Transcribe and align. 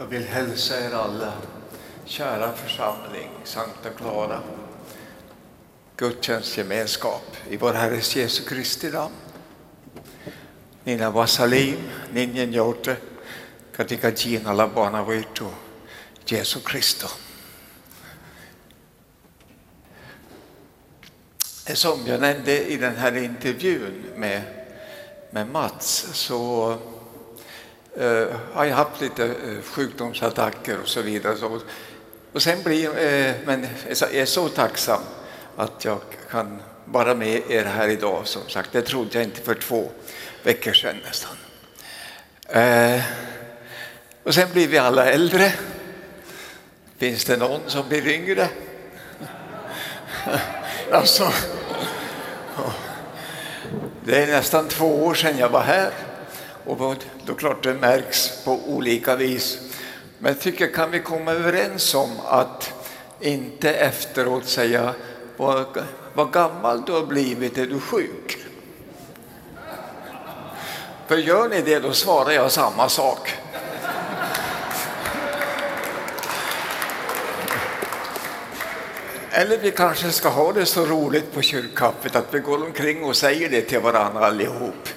Jag 0.00 0.06
vill 0.06 0.24
hälsa 0.24 0.80
er 0.80 0.90
alla, 0.90 1.32
kära 2.04 2.52
församling, 2.52 3.30
Sankta 3.44 3.90
Clara, 3.90 4.40
gudstjänstgemenskap 5.96 7.36
i 7.50 7.56
vår 7.56 7.72
Herres 7.72 8.16
Jesu 8.16 8.44
Kristi 8.44 8.90
namn. 8.90 9.14
Nina 10.84 11.10
Vasalim, 11.10 11.76
Ninjen 12.12 12.52
Jote, 12.52 12.96
katika 13.76 14.10
jina 14.10 14.52
la 14.52 14.68
Bwana 14.68 15.04
wetu 15.04 15.48
Jesu 16.24 16.60
Kristo. 16.60 17.06
Som 21.74 22.06
jag 22.06 22.20
nämnde 22.20 22.66
i 22.66 22.76
den 22.76 22.96
här 22.96 23.16
intervjun 23.16 24.04
med, 24.16 24.42
med 25.30 25.48
Mats 25.48 26.06
så 26.12 26.78
eh, 27.96 28.26
har 28.52 28.64
jag 28.64 28.76
haft 28.76 29.00
lite 29.00 29.24
eh, 29.24 29.62
sjukdomsattacker 29.64 30.80
och 30.82 30.88
så 30.88 31.02
vidare. 31.02 31.36
Så, 31.36 31.60
och 32.32 32.42
sen 32.42 32.62
blir, 32.62 32.88
eh, 32.88 33.34
men 33.44 33.66
jag 33.88 34.14
är 34.14 34.24
så 34.24 34.48
tacksam 34.48 35.00
att 35.56 35.84
jag 35.84 35.98
kan 36.30 36.62
vara 36.84 37.14
med 37.14 37.42
er 37.50 37.64
här 37.64 37.88
idag. 37.88 38.26
Som 38.26 38.48
sagt, 38.48 38.72
det 38.72 38.82
trodde 38.82 39.18
jag 39.18 39.24
inte 39.24 39.40
för 39.40 39.54
två 39.54 39.90
veckor 40.42 40.72
sedan 40.72 40.96
nästan. 41.04 41.36
Eh, 42.48 43.02
och 44.22 44.34
sen 44.34 44.48
blir 44.52 44.68
vi 44.68 44.78
alla 44.78 45.06
äldre. 45.06 45.52
Finns 46.98 47.24
det 47.24 47.36
någon 47.36 47.60
som 47.66 47.88
blir 47.88 48.08
yngre? 48.08 48.48
alltså, 50.92 51.32
det 54.04 54.22
är 54.22 54.26
nästan 54.26 54.68
två 54.68 55.04
år 55.04 55.14
sedan 55.14 55.38
jag 55.38 55.48
var 55.48 55.62
här 55.62 55.90
och 56.64 56.96
då 57.26 57.34
klart 57.34 57.62
det 57.62 57.74
märks 57.74 58.44
på 58.44 58.60
olika 58.66 59.16
vis. 59.16 59.58
Men 60.18 60.32
jag 60.32 60.40
tycker 60.40 60.72
kan 60.72 60.90
vi 60.90 61.00
komma 61.00 61.32
överens 61.32 61.94
om 61.94 62.10
att 62.24 62.72
inte 63.20 63.74
efteråt 63.74 64.46
säga 64.46 64.94
vad, 65.36 65.66
vad 66.14 66.32
gammal 66.32 66.82
du 66.86 66.92
har 66.92 67.06
blivit, 67.06 67.58
är 67.58 67.66
du 67.66 67.80
sjuk? 67.80 68.38
För 71.06 71.16
gör 71.16 71.48
ni 71.48 71.62
det 71.62 71.78
då 71.78 71.92
svarar 71.92 72.30
jag 72.30 72.52
samma 72.52 72.88
sak. 72.88 73.34
Eller 79.32 79.58
vi 79.58 79.70
kanske 79.70 80.10
ska 80.10 80.28
ha 80.28 80.52
det 80.52 80.66
så 80.66 80.84
roligt 80.84 81.32
på 81.34 81.42
kyrkkaffet 81.42 82.16
att 82.16 82.34
vi 82.34 82.38
går 82.38 82.64
omkring 82.64 83.04
och 83.04 83.16
säger 83.16 83.50
det 83.50 83.62
till 83.62 83.80
varandra 83.80 84.26
allihop. 84.26 84.88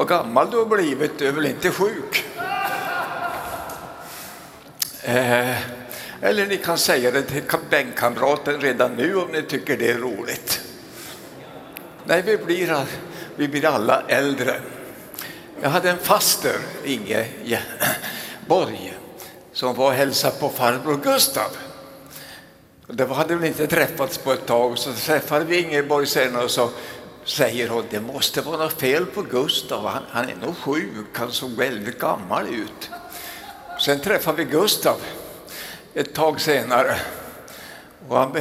Vad 0.00 0.08
gammal 0.08 0.50
du 0.50 0.56
har 0.56 0.64
blivit, 0.64 1.18
du 1.18 1.28
är 1.28 1.32
väl 1.32 1.46
inte 1.46 1.70
sjuk? 1.70 2.24
Eh, 5.02 5.56
eller 6.22 6.46
ni 6.46 6.56
kan 6.56 6.78
säga 6.78 7.10
det 7.10 7.22
till 7.22 7.42
bänkkamraten 7.70 8.60
redan 8.60 8.94
nu 8.94 9.16
om 9.16 9.28
ni 9.32 9.42
tycker 9.42 9.76
det 9.76 9.90
är 9.90 9.98
roligt. 9.98 10.60
Nej, 12.04 12.22
vi 12.22 12.36
blir, 12.36 12.86
vi 13.36 13.48
blir 13.48 13.66
alla 13.66 14.02
äldre. 14.08 14.60
Jag 15.62 15.70
hade 15.70 15.90
en 15.90 15.98
faster, 15.98 16.56
Inge 16.84 17.28
Borg, 18.46 18.94
som 19.52 19.74
var 19.74 19.86
och 19.86 19.92
hälsade 19.92 20.36
på 20.40 20.48
farbror 20.48 21.00
Gustav. 21.02 21.50
Det 22.86 23.06
hade 23.06 23.36
väl 23.36 23.48
inte 23.48 23.66
träffats 23.66 24.18
på 24.18 24.32
ett 24.32 24.46
tag, 24.46 24.78
så 24.78 24.92
träffade 24.92 25.44
vi 25.44 25.62
Ingeborg 25.62 26.06
senare 26.06 26.44
och 26.44 26.50
så 26.50 26.70
säger 27.24 27.68
hon 27.68 27.84
det 27.90 28.00
måste 28.00 28.40
vara 28.40 28.56
något 28.56 28.80
fel 28.80 29.06
på 29.06 29.22
Gustav, 29.22 29.86
han, 29.86 30.02
han 30.10 30.28
är 30.28 30.36
nog 30.46 30.56
sjuk, 30.56 31.06
han 31.12 31.32
såg 31.32 31.50
väldigt 31.50 31.98
gammal 31.98 32.46
ut. 32.48 32.90
Sen 33.80 34.00
träffade 34.00 34.36
vi 34.36 34.44
Gustav 34.44 34.96
ett 35.94 36.14
tag 36.14 36.40
senare 36.40 36.96
och 38.08 38.16
han 38.16 38.36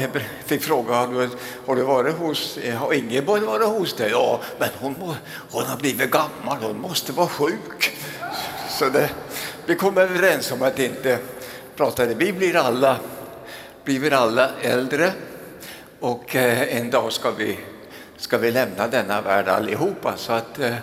fick 0.45 0.63
fråga 0.63 0.93
har 0.93 1.07
du, 1.07 1.29
har 1.65 1.75
du 1.75 1.81
varit 1.81 2.15
hos 2.15 2.59
har 2.77 2.93
Ingeborg 2.93 3.41
varit 3.41 3.67
hos 3.67 3.93
dig? 3.93 4.09
Ja, 4.11 4.41
men 4.59 4.69
hon, 4.79 4.95
hon 5.51 5.65
har 5.65 5.77
blivit 5.77 6.11
gammal, 6.11 6.57
hon 6.61 6.81
måste 6.81 7.11
vara 7.11 7.27
sjuk. 7.27 7.97
Så 8.69 8.89
det, 8.89 9.09
vi 9.65 9.75
kom 9.75 9.97
överens 9.97 10.51
om 10.51 10.61
att 10.61 10.79
inte 10.79 11.17
prata 11.75 12.05
det. 12.05 12.13
Vi 12.13 12.33
blir 12.33 12.55
alla 12.55 12.99
blir 13.97 14.13
alla 14.13 14.49
äldre 14.61 15.11
och 15.99 16.35
eh, 16.35 16.77
en 16.77 16.89
dag 16.89 17.13
ska 17.13 17.31
vi, 17.31 17.59
ska 18.19 18.37
vi 18.37 18.51
lämna 18.51 18.87
denna 18.87 19.21
värld 19.21 19.47
allihopa. 19.47 20.17
Så 20.17 20.33
att 20.33 20.59
eh, 20.59 20.75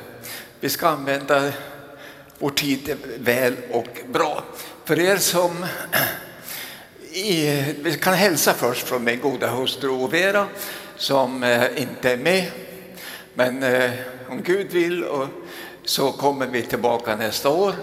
vi 0.61 0.69
ska 0.69 0.89
använda 0.89 1.53
vår 2.39 2.51
tid 2.51 2.97
väl 3.19 3.57
och 3.71 3.99
bra. 4.13 4.45
För 4.85 4.99
er 4.99 5.17
som 5.17 5.67
vi 7.83 7.99
kan 8.03 8.15
hälsa 8.15 8.55
först 8.55 8.89
från 8.89 9.05
min 9.05 9.21
goda 9.21 9.51
hustru 9.51 9.89
Overa 9.89 10.47
som 10.97 11.43
eh, 11.43 11.83
inte 11.83 12.13
är 12.13 12.17
med. 12.17 12.51
Men 13.35 13.63
eh, 13.63 13.91
om 14.31 14.43
Gud 14.43 14.71
vill 14.71 15.05
så 15.85 16.13
kommer 16.13 16.47
vi 16.47 16.63
tillbaka 16.63 17.17
nästa 17.17 17.49
år 17.49 17.75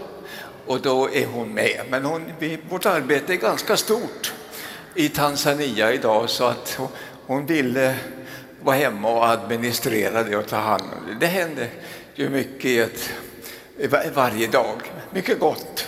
och 0.65 0.81
då 0.81 1.09
är 1.09 1.25
hon 1.25 1.53
med. 1.53 1.81
Men 1.89 2.05
hon, 2.05 2.21
vårt 2.69 2.85
arbete 2.85 3.33
är 3.33 3.37
ganska 3.37 3.77
stort 3.77 4.33
i 4.95 5.09
Tanzania 5.09 5.93
idag 5.93 6.29
så 6.29 6.43
att 6.43 6.79
hon 7.25 7.45
ville 7.45 7.95
vara 8.63 8.75
hemma 8.75 9.11
och 9.11 9.29
administrera 9.29 10.23
det 10.23 10.37
och 10.37 10.47
ta 10.47 10.55
hand 10.57 10.83
om 10.83 11.07
det. 11.07 11.25
Det 11.25 11.27
händer 11.27 11.69
ju 12.15 12.29
mycket 12.29 13.09
varje 14.13 14.47
dag, 14.47 14.81
mycket 15.11 15.39
gott. 15.39 15.87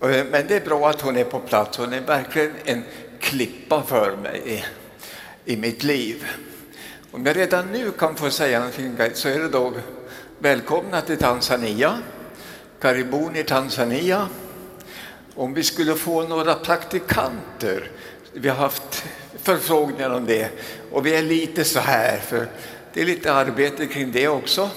Eh, 0.00 0.24
men 0.30 0.46
det 0.46 0.56
är 0.56 0.64
bra 0.64 0.88
att 0.88 1.00
hon 1.00 1.16
är 1.16 1.24
på 1.24 1.40
plats. 1.40 1.78
Hon 1.78 1.92
är 1.92 2.00
verkligen 2.00 2.52
en 2.64 2.84
klippa 3.20 3.82
för 3.82 4.16
mig 4.16 4.42
i, 4.44 4.64
i 5.52 5.56
mitt 5.56 5.82
liv. 5.82 6.26
Om 7.10 7.26
jag 7.26 7.36
redan 7.36 7.66
nu 7.72 7.90
kan 7.90 8.16
få 8.16 8.30
säga 8.30 8.58
någonting 8.58 8.96
så 9.14 9.28
är 9.28 9.38
det 9.38 9.48
då 9.48 9.72
välkomna 10.38 11.00
till 11.00 11.18
Tanzania, 11.18 11.98
Karibun 12.80 13.36
i 13.36 13.42
Tanzania. 13.42 14.28
Om 15.34 15.54
vi 15.54 15.62
skulle 15.62 15.94
få 15.94 16.22
några 16.22 16.54
praktikanter 16.54 17.90
vi 18.32 18.48
har 18.48 18.56
haft 18.56 19.04
förfrågningar 19.42 20.10
om 20.10 20.26
det 20.26 20.50
och 20.94 21.06
vi 21.06 21.14
är 21.14 21.22
lite 21.22 21.64
så 21.64 21.80
här, 21.80 22.18
för 22.18 22.46
det 22.92 23.00
är 23.00 23.06
lite 23.06 23.32
arbete 23.32 23.86
kring 23.86 24.12
det 24.12 24.28
också. 24.28 24.70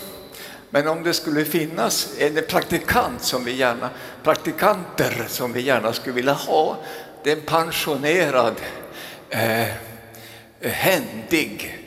Men 0.69 0.87
om 0.87 1.03
det 1.03 1.13
skulle 1.13 1.45
finnas 1.45 2.09
en 2.19 2.43
praktikant 2.47 3.23
som 3.23 3.43
vi 3.43 3.55
gärna, 3.55 3.89
praktikanter 4.23 5.25
som 5.27 5.53
vi 5.53 5.61
gärna 5.61 5.93
skulle 5.93 6.15
vilja 6.15 6.33
ha, 6.33 6.77
det 7.23 7.31
är 7.31 7.35
en 7.35 7.41
pensionerad, 7.41 8.55
eh, 9.29 9.67
händig, 10.61 11.77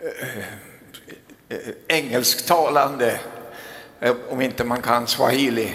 eh, 0.00 0.38
eh 1.48 1.74
engelsktalande, 1.88 3.20
eh, 4.00 4.14
om 4.28 4.40
inte 4.40 4.64
man 4.64 4.82
kan 4.82 5.06
swahili, 5.06 5.72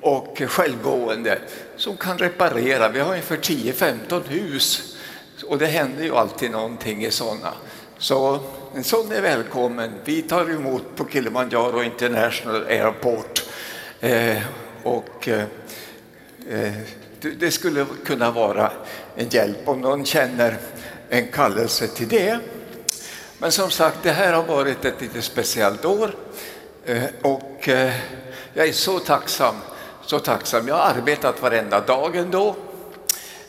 och 0.00 0.42
självgående 0.46 1.38
som 1.76 1.96
kan 1.96 2.18
reparera. 2.18 2.88
Vi 2.88 3.00
har 3.00 3.10
ungefär 3.10 3.36
10-15 3.36 4.22
hus 4.28 4.91
och 5.46 5.58
det 5.58 5.66
händer 5.66 6.04
ju 6.04 6.16
alltid 6.16 6.50
någonting 6.50 7.04
i 7.04 7.10
sådana. 7.10 7.52
Så 7.98 8.40
en 8.74 8.84
sån 8.84 9.12
är 9.12 9.22
välkommen. 9.22 9.92
Vi 10.04 10.22
tar 10.22 10.50
emot 10.50 10.96
på 10.96 11.08
Kilimanjaro 11.08 11.82
International 11.82 12.66
Airport. 12.66 13.42
Eh, 14.00 14.42
och 14.82 15.28
eh, 15.28 15.44
eh 16.50 16.72
det 17.38 17.50
skulle 17.50 17.86
kunna 18.04 18.30
vara 18.30 18.72
en 19.16 19.28
hjälp 19.28 19.68
om 19.68 19.80
någon 19.80 20.04
känner 20.04 20.56
en 21.08 21.26
kallelse 21.26 21.86
till 21.86 22.08
det. 22.08 22.38
Men 23.38 23.52
som 23.52 23.70
sagt, 23.70 23.98
det 24.02 24.12
här 24.12 24.32
har 24.32 24.42
varit 24.42 24.84
ett 24.84 25.00
lite 25.00 25.22
speciellt 25.22 25.84
år 25.84 26.14
eh, 26.84 27.04
och 27.22 27.68
eh, 27.68 27.92
jag 28.54 28.68
är 28.68 28.72
så 28.72 28.98
tacksam 28.98 29.54
så 30.06 30.18
tacksam. 30.18 30.68
Jag 30.68 30.74
har 30.74 30.82
arbetat 30.82 31.42
varenda 31.42 31.80
dag 31.80 32.16
ändå, 32.16 32.56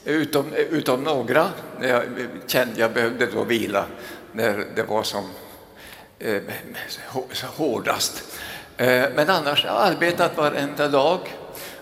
utom, 0.06 0.54
utom 0.54 1.04
några. 1.04 1.50
Jag 1.82 2.04
kände 2.48 2.80
jag 2.80 2.94
behövde 2.94 3.26
då 3.26 3.44
vila 3.44 3.86
när 4.32 4.66
det 4.76 4.84
var 4.84 5.04
som 5.04 5.30
eh, 6.20 6.42
hårdast. 7.58 8.24
Eh, 8.78 9.04
men 9.16 9.30
annars 9.30 9.66
har 9.66 9.76
jag 9.76 9.94
arbetat 9.94 10.38
varenda 10.38 10.88
dag. 10.88 11.20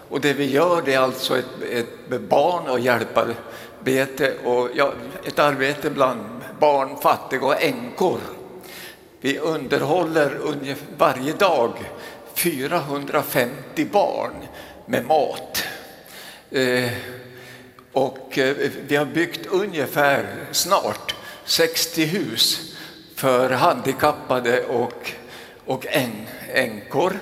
Och 0.10 0.22
det 0.22 0.34
vi 0.34 0.52
gör 0.52 0.82
det 0.86 0.94
är 0.94 1.00
alltså 1.00 1.38
ett, 1.38 1.46
ett 1.72 2.22
barn 2.22 2.68
och 2.68 2.80
hjälparbete 2.80 4.34
och 4.44 4.70
ja, 4.76 4.94
ett 5.26 5.40
arbete 5.40 5.90
bland 5.90 6.22
barn, 6.60 6.98
fattiga 7.02 7.46
och 7.46 7.64
änkor. 7.64 8.20
Vi 9.22 9.40
underhåller 9.40 10.38
varje 10.98 11.34
dag 11.34 11.72
450 12.34 13.86
barn 13.92 14.34
med 14.86 15.06
mat. 15.06 15.64
Eh, 16.52 16.92
och 17.94 18.38
eh, 18.38 18.56
vi 18.88 18.96
har 18.96 19.06
byggt 19.06 19.46
ungefär 19.46 20.26
snart 20.52 21.16
60 21.46 22.06
hus 22.06 22.76
för 23.16 23.50
handikappade 23.50 24.66
och, 24.66 25.12
och 25.66 25.86
änkor. 26.54 27.20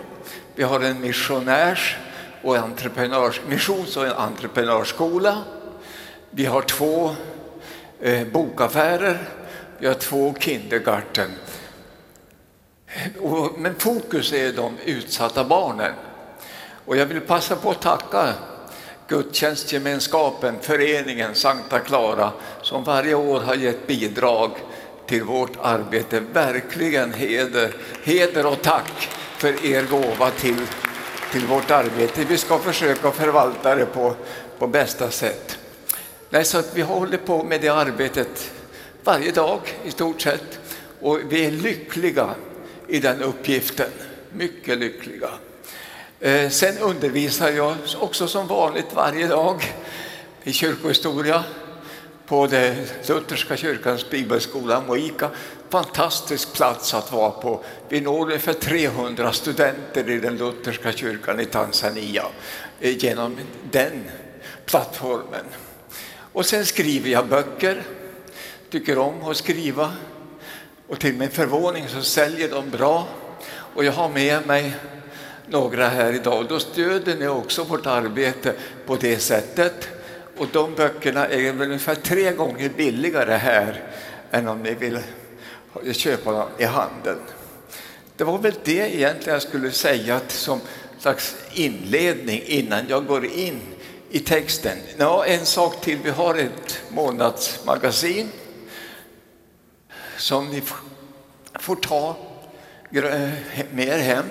Vi 0.56 0.64
har 0.64 0.80
en 0.80 1.02
missionärs 1.02 1.98
och 2.44 2.58
entreprenörs, 2.58 3.42
missions 3.48 3.98
och 3.98 4.22
entreprenörsskola. 4.22 5.44
Vi 6.30 6.46
har 6.46 6.62
två 6.62 7.16
eh, 8.02 8.28
bokaffärer, 8.28 9.30
vi 9.80 9.88
har 9.88 9.94
två 9.94 10.34
kindergarten. 10.40 11.32
Och, 13.20 13.60
men 13.60 13.76
fokus 13.76 14.34
är 14.34 14.54
de 14.54 14.78
utsatta 14.86 15.44
barnen. 15.44 15.94
Och 16.86 16.98
jag 16.98 17.06
vill 17.06 17.22
passa 17.22 17.56
på 17.56 17.72
att 17.72 17.82
tacka 17.82 18.34
gudstjänstgemenskapen, 19.10 20.56
föreningen 20.62 21.36
Sankta 21.36 21.80
Clara 21.80 22.32
som 22.62 22.84
varje 22.84 23.16
år 23.16 23.40
har 23.40 23.56
gett 23.56 23.88
bidrag 23.88 24.52
till 25.06 25.24
vårt 25.24 25.58
arbete. 25.62 26.20
Verkligen 26.34 27.14
heder, 27.14 27.76
heder 28.04 28.46
och 28.46 28.62
tack 28.62 29.10
för 29.38 29.66
er 29.66 29.84
gåva 29.84 30.32
till, 30.32 30.62
till 31.32 31.46
vårt 31.46 31.72
arbete. 31.72 32.26
Vi 32.30 32.38
ska 32.38 32.60
försöka 32.60 33.12
förvalta 33.12 33.76
det 33.76 33.86
på, 33.86 34.16
på 34.60 34.68
bästa 34.68 35.12
sätt. 35.12 35.58
Nej, 36.30 36.46
så 36.46 36.58
att 36.58 36.76
vi 36.76 36.82
håller 36.82 37.18
på 37.18 37.44
med 37.44 37.62
det 37.62 37.70
arbetet 37.70 38.52
varje 39.04 39.32
dag 39.32 39.60
i 39.84 39.92
stort 39.92 40.22
sett 40.22 40.60
och 41.02 41.20
vi 41.30 41.46
är 41.46 41.52
lyckliga 41.52 42.30
i 42.88 43.00
den 43.00 43.22
uppgiften. 43.22 43.90
Mycket 44.32 44.78
lyckliga. 44.78 45.30
Eh, 46.22 46.50
sen 46.50 46.78
undervisar 46.78 47.50
jag 47.52 47.76
också 48.00 48.28
som 48.28 48.48
vanligt 48.48 48.94
varje 48.94 49.28
dag 49.28 49.74
i 50.44 50.54
kyrkohistoria 50.54 51.44
på 52.26 52.48
den 52.48 52.76
lutherska 53.08 53.58
kyrkans 53.58 54.10
bibelskola 54.10 54.82
Moika. 54.88 55.30
Fantastisk 55.70 56.54
plats 56.54 56.94
att 56.94 57.12
vara 57.12 57.32
på. 57.32 57.64
Vi 57.90 58.02
når 58.02 58.26
ungefär 58.26 58.54
300 58.54 59.34
studenter 59.34 60.10
i 60.10 60.20
den 60.20 60.38
lutherska 60.38 60.92
kyrkan 60.92 61.40
i 61.40 61.46
Tanzania 61.46 62.26
eh, 62.80 62.98
genom 62.98 63.38
den 63.72 64.04
plattformen. 64.66 65.46
Och 66.34 66.46
sen 66.46 66.66
skriver 66.66 67.10
jag 67.10 67.28
böcker, 67.28 67.84
tycker 68.70 68.98
om 68.98 69.24
att 69.24 69.38
skriva 69.38 69.94
och 70.88 71.00
till 71.00 71.14
min 71.14 71.30
förvåning 71.30 71.88
så 71.88 72.02
säljer 72.02 72.50
de 72.50 72.70
bra. 72.70 73.08
Och 73.76 73.86
jag 73.86 73.92
har 73.92 74.10
med 74.10 74.48
mig 74.48 74.74
några 75.50 75.88
här 75.88 76.14
idag. 76.14 76.46
Då 76.50 76.60
stöder 76.60 77.16
ni 77.16 77.28
också 77.28 77.64
vårt 77.64 77.86
arbete 77.86 78.54
på 78.86 78.96
det 78.96 79.20
sättet. 79.20 79.90
Och 80.38 80.48
de 80.52 80.76
böckerna 80.76 81.28
är 81.28 81.54
väl 81.54 81.68
ungefär 81.68 81.96
tre 81.96 82.32
gånger 82.32 82.70
billigare 82.70 83.34
här 83.34 83.84
än 84.32 84.48
om 84.48 84.64
ni 84.64 84.74
vill 84.74 85.00
köpa 85.94 86.32
dem 86.32 86.48
i 86.58 86.64
handeln. 86.64 87.20
Det 88.18 88.24
var 88.24 88.38
väl 88.38 88.54
det 88.64 88.96
egentligen 88.96 89.34
jag 89.34 89.42
skulle 89.42 89.72
säga 89.72 90.20
som 90.28 90.62
slags 91.00 91.36
inledning 91.54 92.42
innan 92.46 92.86
jag 92.88 93.06
går 93.06 93.26
in 93.26 93.60
i 94.10 94.20
texten. 94.20 94.78
Ja, 94.98 95.26
en 95.26 95.46
sak 95.46 95.82
till. 95.82 95.98
Vi 96.04 96.10
har 96.10 96.36
ett 96.36 96.82
månadsmagasin 96.90 98.30
som 100.18 100.50
ni 100.50 100.62
får 101.60 101.76
ta 101.76 102.16
eh, 102.92 103.30
med 103.72 103.88
er 103.88 103.98
hem 103.98 104.26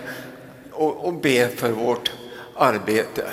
och, 0.79 1.05
och 1.05 1.13
be 1.13 1.49
för 1.49 1.71
vårt 1.71 2.13
arbete. 2.57 3.25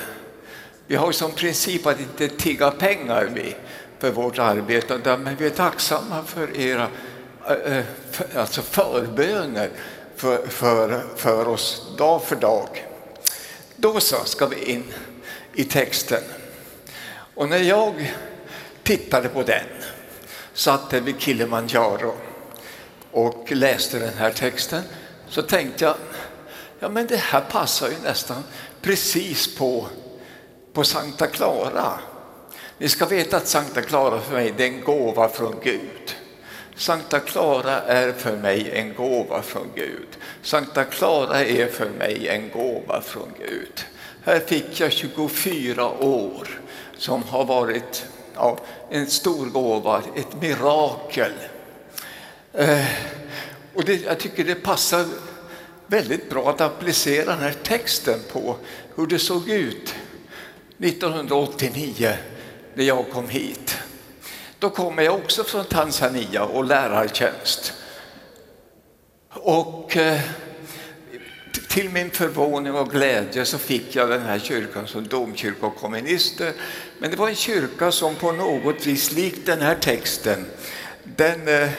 Vi 0.88 0.96
har 0.96 1.12
som 1.12 1.32
princip 1.32 1.86
att 1.86 2.00
inte 2.00 2.28
tigga 2.28 2.72
pengar 2.72 3.30
vi 3.34 3.56
för 4.00 4.12
vårt 4.12 4.40
arbete, 4.40 5.18
men 5.18 5.36
vi 5.36 5.46
är 5.46 5.50
tacksamma 5.50 6.24
för 6.24 6.58
era 6.58 6.88
eh, 7.48 7.78
eh, 7.78 7.86
alltså 8.36 8.62
förböner 8.62 9.70
för, 10.16 10.48
för, 10.48 11.04
för 11.16 11.48
oss 11.48 11.96
dag 11.98 12.24
för 12.24 12.36
dag. 12.36 12.86
Då 13.76 14.00
så 14.00 14.16
ska 14.26 14.46
vi 14.46 14.72
in 14.72 14.84
i 15.54 15.64
texten. 15.64 16.24
Och 17.36 17.50
när 17.50 17.58
jag 17.58 18.14
tittade 18.84 19.30
på 19.30 19.44
den, 19.44 19.66
satt 20.54 20.90
där 20.90 21.02
vid 21.02 21.20
Kilimanjaro 21.20 22.16
och 23.12 23.52
läste 23.52 24.00
den 24.00 24.18
här 24.18 24.32
texten, 24.32 24.84
så 25.30 25.42
tänkte 25.42 25.86
jag 25.86 25.96
ja 26.86 26.90
men 26.90 27.08
det 27.08 27.18
här 27.18 27.42
passar 27.42 27.90
ju 27.90 27.96
nästan 28.04 28.44
precis 28.82 29.56
på, 29.56 29.88
på 30.74 30.84
Sankta 30.84 31.28
Clara. 31.28 32.00
Ni 32.78 32.90
ska 32.90 33.06
veta 33.06 33.38
att 33.38 33.48
Sankta 33.48 33.82
Clara 33.82 34.22
för 34.22 34.34
mig 34.34 34.54
det 34.58 34.64
är 34.64 34.68
en 34.68 34.84
gåva 34.84 35.30
från 35.30 35.56
Gud. 35.64 36.16
Sankta 36.76 37.20
Clara 37.20 37.82
är 37.82 38.12
för 38.12 38.38
mig 38.38 38.72
en 38.72 38.94
gåva 38.94 39.42
från 39.42 39.68
Gud. 39.76 40.08
Sankta 40.42 40.84
Clara 40.84 41.44
är 41.44 41.68
för 41.68 41.90
mig 41.90 42.28
en 42.28 42.50
gåva 42.50 43.02
från 43.02 43.30
Gud. 43.40 43.86
Här 44.24 44.40
fick 44.40 44.80
jag 44.80 44.92
24 44.92 45.90
år 45.90 46.62
som 46.98 47.24
har 47.24 47.46
varit 47.46 48.06
ja, 48.36 48.58
en 48.90 49.08
stor 49.08 49.46
gåva, 49.46 50.04
ett 50.16 50.42
mirakel. 50.42 51.34
Eh, 52.54 52.86
och 53.74 53.86
det, 53.86 53.96
jag 53.96 54.20
tycker 54.20 54.44
det 54.44 54.56
passar 54.56 55.06
väldigt 55.88 56.30
bra 56.30 56.50
att 56.50 56.62
applicera 56.62 57.26
den 57.26 57.40
här 57.40 57.56
texten 57.64 58.20
på 58.32 58.58
hur 58.96 59.08
det 59.08 59.20
såg 59.20 59.50
ut 59.50 59.96
1989 60.80 62.14
när 62.74 62.84
jag 62.84 63.10
kom 63.10 63.30
hit. 63.30 63.78
Då 64.60 64.70
kommer 64.70 65.04
jag 65.04 65.16
också 65.16 65.44
från 65.44 65.66
Tanzania 65.66 66.44
och 66.44 66.66
lärartjänst. 66.66 67.74
Och 69.30 69.98
eh, 69.98 70.20
till 71.70 71.90
min 71.90 72.12
förvåning 72.12 72.74
och 72.74 72.92
glädje 72.92 73.46
så 73.46 73.58
fick 73.58 73.96
jag 73.96 74.10
den 74.10 74.22
här 74.22 74.40
kyrkan 74.40 74.88
som 74.88 75.08
domkyrkokommunister. 75.08 76.54
Men 77.00 77.12
det 77.12 77.18
var 77.18 77.30
en 77.30 77.36
kyrka 77.36 77.92
som 77.92 78.16
på 78.16 78.32
något 78.32 78.86
vis, 78.86 79.12
likt 79.12 79.46
den 79.46 79.62
här 79.62 79.76
texten, 79.76 80.46
den, 81.04 81.48
eh, 81.48 81.70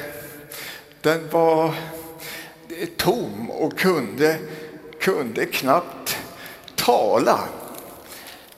den 1.01 1.29
var 1.31 1.75
tom 2.97 3.51
och 3.51 3.79
kunde, 3.79 4.39
kunde 5.01 5.47
knappt 5.47 6.19
tala. 6.75 7.49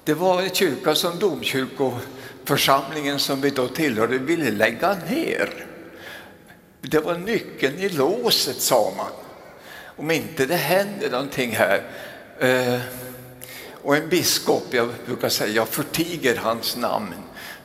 Det 0.05 0.15
var 0.15 0.43
en 0.43 0.51
kyrka 0.51 0.95
som 0.95 1.19
domkyrkoförsamlingen 1.19 3.19
som 3.19 3.41
vi 3.41 3.51
då 3.51 3.69
tillhörde 3.69 4.19
ville 4.19 4.51
lägga 4.51 4.97
ner. 5.11 5.67
Det 6.81 7.01
var 7.01 7.15
nyckeln 7.15 7.79
i 7.79 7.89
låset, 7.89 8.61
sa 8.61 8.93
man. 8.97 9.13
Om 9.97 10.11
inte 10.11 10.47
det 10.47 10.57
händer 10.57 11.11
någonting 11.11 11.57
här. 11.57 11.83
Eh, 12.41 12.81
och 13.83 13.97
en 13.97 14.09
biskop, 14.09 14.65
jag 14.71 14.89
brukar 15.07 15.29
säga, 15.29 15.53
jag 15.53 15.69
förtiger 15.69 16.37
hans 16.37 16.77
namn, 16.77 17.15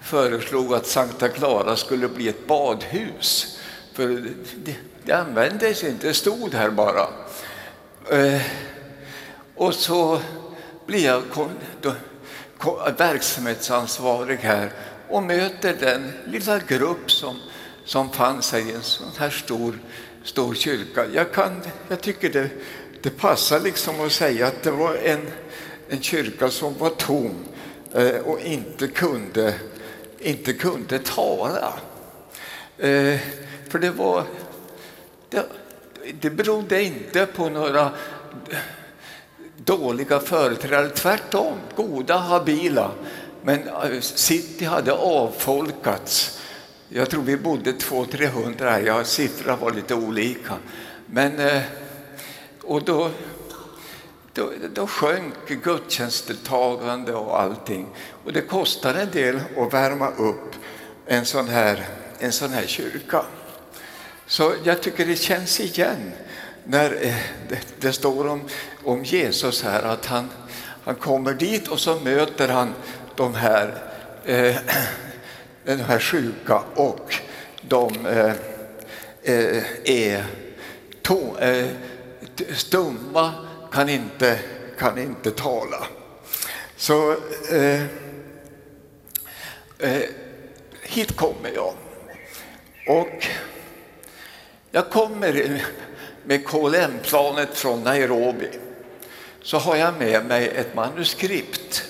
föreslog 0.01 0.73
att 0.73 0.87
Sankta 0.87 1.29
Clara 1.29 1.75
skulle 1.75 2.07
bli 2.07 2.27
ett 2.27 2.47
badhus. 2.47 3.59
För 3.93 4.07
det, 4.55 4.75
det 5.03 5.11
användes 5.11 5.83
inte, 5.83 6.07
det 6.07 6.13
stod 6.13 6.53
här 6.53 6.69
bara. 6.69 7.07
Eh, 8.09 8.41
och 9.55 9.73
så 9.73 10.21
blir 10.85 11.05
jag 11.05 11.23
verksamhetsansvarig 12.97 14.37
här 14.37 14.71
och 15.09 15.23
möter 15.23 15.75
den 15.79 16.11
lilla 16.25 16.59
grupp 16.59 17.11
som, 17.11 17.39
som 17.85 18.09
fanns 18.09 18.53
i 18.53 18.71
en 18.71 18.81
sån 18.81 19.11
här 19.17 19.29
stor, 19.29 19.79
stor 20.23 20.53
kyrka. 20.53 21.05
Jag, 21.13 21.31
kan, 21.31 21.61
jag 21.87 22.01
tycker 22.01 22.29
det, 22.29 22.49
det 23.01 23.09
passar 23.09 23.59
liksom 23.59 24.01
att 24.01 24.11
säga 24.11 24.47
att 24.47 24.63
det 24.63 24.71
var 24.71 24.95
en, 24.95 25.27
en 25.89 26.01
kyrka 26.01 26.49
som 26.49 26.77
var 26.77 26.89
tom 26.89 27.35
eh, 27.93 28.15
och 28.15 28.39
inte 28.39 28.87
kunde, 28.87 29.53
inte 30.19 30.53
kunde 30.53 30.99
tala. 30.99 31.73
Eh, 32.77 33.19
för 33.73 33.79
det 33.79 33.91
var 33.91 34.23
det, 35.29 35.45
det 36.21 36.29
berodde 36.29 36.83
inte 36.83 37.25
på 37.25 37.49
några 37.49 37.91
dåliga 39.57 40.19
företrädare, 40.19 40.89
tvärtom 40.89 41.57
goda, 41.75 42.17
habila. 42.17 42.91
Men 43.41 43.67
eh, 43.67 43.99
city 43.99 44.65
hade 44.65 44.93
avfolkats. 44.93 46.39
Jag 46.89 47.09
tror 47.09 47.23
vi 47.23 47.37
bodde 47.37 47.71
200-300 47.71 48.69
här, 48.69 48.81
ja, 48.81 49.03
siffrorna 49.03 49.55
var 49.55 49.71
lite 49.71 49.95
olika. 49.95 50.53
Men, 51.05 51.39
eh, 51.39 51.61
och 52.61 52.83
då, 52.83 53.09
då, 54.33 54.51
då 54.73 54.87
sjönk 54.87 55.63
gudstjänstdeltagande 55.63 57.13
och 57.13 57.41
allting. 57.41 57.87
Och 58.23 58.33
det 58.33 58.41
kostade 58.41 59.01
en 59.01 59.11
del 59.11 59.39
att 59.57 59.73
värma 59.73 60.09
upp 60.09 60.53
en 61.05 61.25
sån 61.25 61.47
här, 61.47 61.85
en 62.19 62.31
sån 62.31 62.49
här 62.49 62.65
kyrka. 62.67 63.25
Så 64.27 64.53
jag 64.63 64.81
tycker 64.81 65.05
det 65.05 65.15
känns 65.15 65.59
igen 65.59 66.11
när 66.63 67.05
eh, 67.05 67.15
det, 67.79 67.93
står 67.93 68.27
om, 68.27 68.41
om 68.83 69.03
Jesus 69.03 69.63
här 69.63 69.83
att 69.83 70.05
han, 70.05 70.29
han 70.83 70.95
kommer 70.95 71.33
dit 71.33 71.67
och 71.67 71.79
så 71.79 71.99
möter 71.99 72.47
han 72.47 72.73
de 73.15 73.35
här, 73.35 73.77
eh, 74.25 74.55
de 75.65 75.75
här 75.75 75.99
sjuka 75.99 76.61
och 76.75 77.15
de 77.61 78.05
eh, 78.05 78.33
eh 79.23 79.63
är 79.83 80.25
to, 81.01 81.37
eh, 81.39 81.67
stumma, 82.55 83.31
kan 83.71 83.89
inte, 83.89 84.39
kan 84.77 84.97
inte 84.97 85.31
tala. 85.31 85.87
Så 86.75 87.11
eh, 87.51 87.81
eh, 89.79 90.01
hit 90.81 91.15
kommer 91.15 91.51
jag. 91.55 91.73
Och 92.87 93.27
jag 94.75 94.89
kommer 94.89 95.61
med 96.23 96.47
KLM-planet 96.47 97.57
från 97.57 97.83
Nairobi. 97.83 98.49
Så 99.41 99.57
har 99.57 99.75
jag 99.75 99.93
med 99.99 100.25
mig 100.25 100.47
ett 100.47 100.75
manuskript 100.75 101.83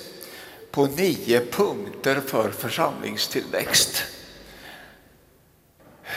på 0.70 0.86
nio 0.86 1.40
punkter 1.40 2.20
för 2.26 2.50
församlingstillväxt. 2.50 4.02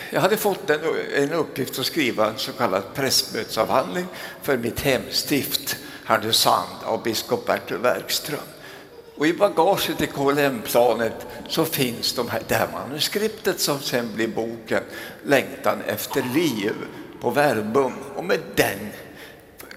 Jag 0.10 0.22
hade 0.22 0.38
fått 0.38 0.70
en, 0.70 0.80
en 1.16 1.34
uppgift 1.34 1.80
att 1.80 1.86
skriva 1.86 2.28
en 2.28 2.38
så 2.38 2.52
kallad 2.52 2.84
pressmötesavhandling 2.94 4.06
för 4.42 4.58
mitt 4.58 4.80
hemstift 4.80 5.78
Härnösand 6.06 6.84
av 6.84 7.04
biskop 7.04 7.46
Bertil 7.46 7.78
Werkström. 7.78 8.40
Och 9.18 9.28
I 9.28 9.34
bagaget 9.34 10.02
i 10.02 10.08
KLM-planet 10.08 11.28
så 11.48 11.66
finns 11.66 12.14
de 12.14 12.30
här, 12.30 12.42
det 12.48 12.56
här 12.56 12.68
manuskriptet 12.74 13.60
som 13.60 13.80
sen 13.80 14.10
blir 14.16 14.28
boken 14.28 14.84
Längtan 15.24 15.82
efter 15.88 16.24
liv 16.34 16.74
på 17.22 17.30
Verbum. 17.30 17.94
Och 18.16 18.24
med 18.24 18.40
den 18.56 18.90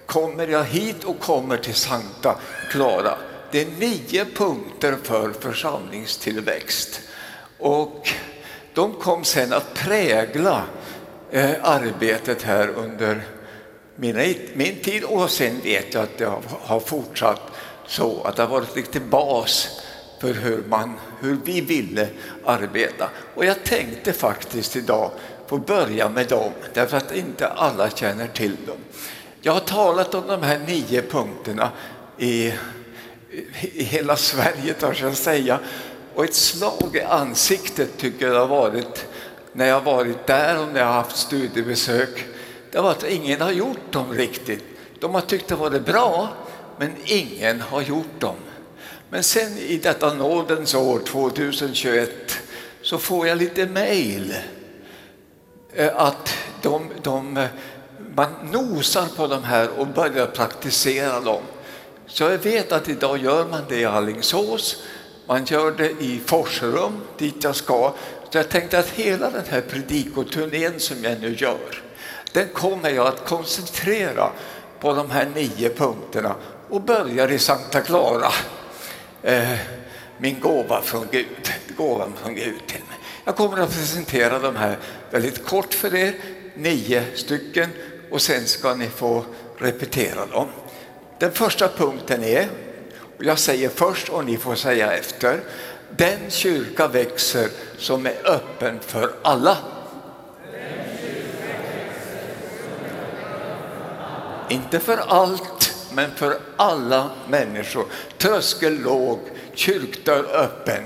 kommer 0.05 0.47
jag 0.47 0.63
hit 0.63 1.03
och 1.03 1.19
kommer 1.19 1.57
till 1.57 1.75
Sankta 1.75 2.39
Clara. 2.71 3.17
Det 3.51 3.61
är 3.61 3.67
nio 3.79 4.25
punkter 4.25 4.97
för 5.03 5.31
församlingstillväxt. 5.39 7.01
Och 7.59 8.09
de 8.73 8.93
kom 8.93 9.23
sen 9.23 9.53
att 9.53 9.73
prägla 9.73 10.63
eh, 11.31 11.51
arbetet 11.61 12.41
här 12.41 12.67
under 12.67 13.21
min, 13.95 14.35
min 14.53 14.75
tid 14.75 15.03
och 15.03 15.29
sen 15.29 15.59
vet 15.63 15.93
jag 15.93 16.03
att 16.03 16.17
det 16.17 16.25
har, 16.25 16.41
har 16.61 16.79
fortsatt 16.79 17.50
så 17.91 18.21
att 18.23 18.35
det 18.35 18.41
har 18.43 18.49
varit 18.49 18.75
lite 18.75 18.99
bas 18.99 19.81
för 20.19 20.33
hur, 20.33 20.63
man, 20.67 20.99
hur 21.19 21.37
vi 21.43 21.61
ville 21.61 22.07
arbeta. 22.45 23.09
Och 23.35 23.45
jag 23.45 23.63
tänkte 23.63 24.13
faktiskt 24.13 24.75
idag 24.75 25.11
få 25.47 25.57
börja 25.57 26.09
med 26.09 26.27
dem, 26.27 26.51
därför 26.73 26.97
att 26.97 27.15
inte 27.15 27.47
alla 27.47 27.89
känner 27.89 28.27
till 28.27 28.55
dem. 28.67 28.77
Jag 29.41 29.53
har 29.53 29.59
talat 29.59 30.15
om 30.15 30.27
de 30.27 30.43
här 30.43 30.59
nio 30.59 31.01
punkterna 31.01 31.69
i, 32.17 32.53
i 33.61 33.83
hela 33.83 34.15
Sverige, 34.15 34.73
törs 34.73 35.01
jag 35.01 35.17
säga. 35.17 35.59
Och 36.15 36.23
ett 36.23 36.33
slag 36.33 36.89
i 36.93 37.01
ansiktet 37.01 37.97
tycker 37.97 38.25
jag 38.25 38.35
det 38.35 38.39
har 38.39 38.47
varit 38.47 39.05
när 39.53 39.65
jag 39.65 39.81
varit 39.81 40.27
där 40.27 40.59
och 40.59 40.67
när 40.73 40.79
jag 40.79 40.87
har 40.87 40.93
haft 40.93 41.17
studiebesök. 41.17 42.25
Det 42.71 42.77
har 42.77 42.83
varit 42.83 43.03
att 43.03 43.09
ingen 43.09 43.41
har 43.41 43.51
gjort 43.51 43.91
dem 43.91 44.13
riktigt. 44.13 44.63
De 44.99 45.13
har 45.13 45.21
tyckt 45.21 45.47
det 45.47 45.55
varit 45.55 45.85
bra, 45.85 46.29
men 46.81 46.95
ingen 47.05 47.61
har 47.61 47.81
gjort 47.81 48.19
dem. 48.19 48.35
Men 49.09 49.23
sen 49.23 49.57
i 49.57 49.77
detta 49.77 50.13
nådens 50.13 50.75
år 50.75 50.99
2021 50.99 52.09
så 52.81 52.97
får 52.97 53.27
jag 53.27 53.37
lite 53.37 53.65
mejl 53.65 54.35
eh, 55.73 55.95
att 55.95 56.33
de, 56.61 56.89
de, 57.03 57.37
eh, 57.37 57.47
man 58.15 58.29
nosar 58.51 59.05
på 59.15 59.27
de 59.27 59.43
här 59.43 59.69
och 59.79 59.87
börjar 59.87 60.27
praktisera 60.27 61.19
dem. 61.19 61.41
Så 62.07 62.23
jag 62.23 62.37
vet 62.37 62.71
att 62.71 62.89
idag 62.89 63.17
gör 63.17 63.45
man 63.45 63.61
det 63.69 63.79
i 63.79 63.85
Allingsås, 63.85 64.83
man 65.27 65.45
gör 65.45 65.71
det 65.71 65.89
i 65.89 66.21
Forsrum 66.25 67.01
dit 67.17 67.43
jag 67.43 67.55
ska. 67.55 67.93
Så 68.29 68.37
jag 68.37 68.49
tänkte 68.49 68.79
att 68.79 68.89
hela 68.89 69.29
den 69.29 69.45
här 69.49 69.61
predikoturnén 69.61 70.79
som 70.79 71.03
jag 71.03 71.19
nu 71.19 71.35
gör, 71.35 71.83
den 72.31 72.47
kommer 72.47 72.89
jag 72.89 73.07
att 73.07 73.25
koncentrera 73.25 74.31
på 74.79 74.93
de 74.93 75.11
här 75.11 75.27
nio 75.35 75.69
punkterna 75.69 76.35
och 76.71 76.81
börjar 76.81 77.31
i 77.31 77.39
Sankta 77.39 77.81
Clara. 77.81 78.31
Eh, 79.23 79.57
min 80.17 80.39
gåva 80.39 80.81
från 80.81 81.07
Gud, 81.11 81.51
gåvan 81.77 82.13
från 82.23 82.35
Gud 82.35 82.67
till 82.67 82.79
mig. 82.79 82.97
Jag 83.25 83.35
kommer 83.35 83.57
att 83.57 83.69
presentera 83.69 84.39
de 84.39 84.55
här 84.55 84.77
väldigt 85.09 85.45
kort 85.45 85.73
för 85.73 85.95
er, 85.95 86.13
nio 86.55 87.05
stycken 87.15 87.69
och 88.11 88.21
sen 88.21 88.45
ska 88.45 88.75
ni 88.75 88.87
få 88.89 89.25
repetera 89.57 90.25
dem. 90.25 90.47
Den 91.19 91.31
första 91.31 91.67
punkten 91.67 92.23
är, 92.23 92.47
och 93.17 93.23
jag 93.23 93.39
säger 93.39 93.69
först 93.69 94.09
och 94.09 94.25
ni 94.25 94.37
får 94.37 94.55
säga 94.55 94.91
efter, 94.91 95.39
den 95.97 96.19
kyrka 96.29 96.87
växer 96.87 97.49
som 97.77 98.05
är 98.05 98.15
öppen 98.25 98.79
för 98.79 99.13
alla. 99.21 99.57
Inte 104.49 104.79
för 104.79 104.97
allt, 104.97 105.60
men 105.93 106.11
för 106.15 106.39
alla 106.57 107.09
människor. 107.29 107.85
Tröskel 108.17 108.81
låg, 108.81 109.19
kyrkdörr 109.53 110.25
öppen. 110.35 110.83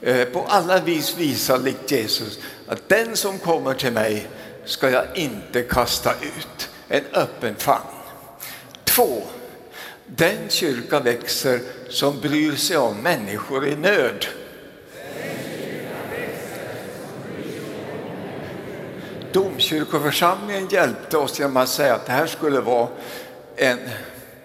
Eh, 0.00 0.24
på 0.28 0.44
alla 0.48 0.80
vis 0.80 1.16
visar 1.16 1.58
likt 1.58 1.90
Jesus 1.90 2.38
att 2.68 2.88
den 2.88 3.16
som 3.16 3.38
kommer 3.38 3.74
till 3.74 3.92
mig 3.92 4.28
ska 4.64 4.90
jag 4.90 5.04
inte 5.14 5.62
kasta 5.62 6.14
ut. 6.20 6.70
En 6.88 7.04
öppen 7.12 7.56
famn. 7.56 7.84
Två, 8.84 9.22
den 10.06 10.48
kyrka 10.48 11.00
växer 11.00 11.60
som 11.88 12.20
bryr 12.20 12.56
sig 12.56 12.76
om 12.76 12.96
människor 12.96 13.68
i 13.68 13.76
nöd. 13.76 14.26
Domkyrkoförsamlingen 19.32 20.68
hjälpte 20.68 21.16
oss 21.16 21.38
genom 21.38 21.56
att 21.56 21.68
säga 21.68 21.94
att 21.94 22.06
det 22.06 22.12
här 22.12 22.26
skulle 22.26 22.60
vara 22.60 22.88
en 23.56 23.78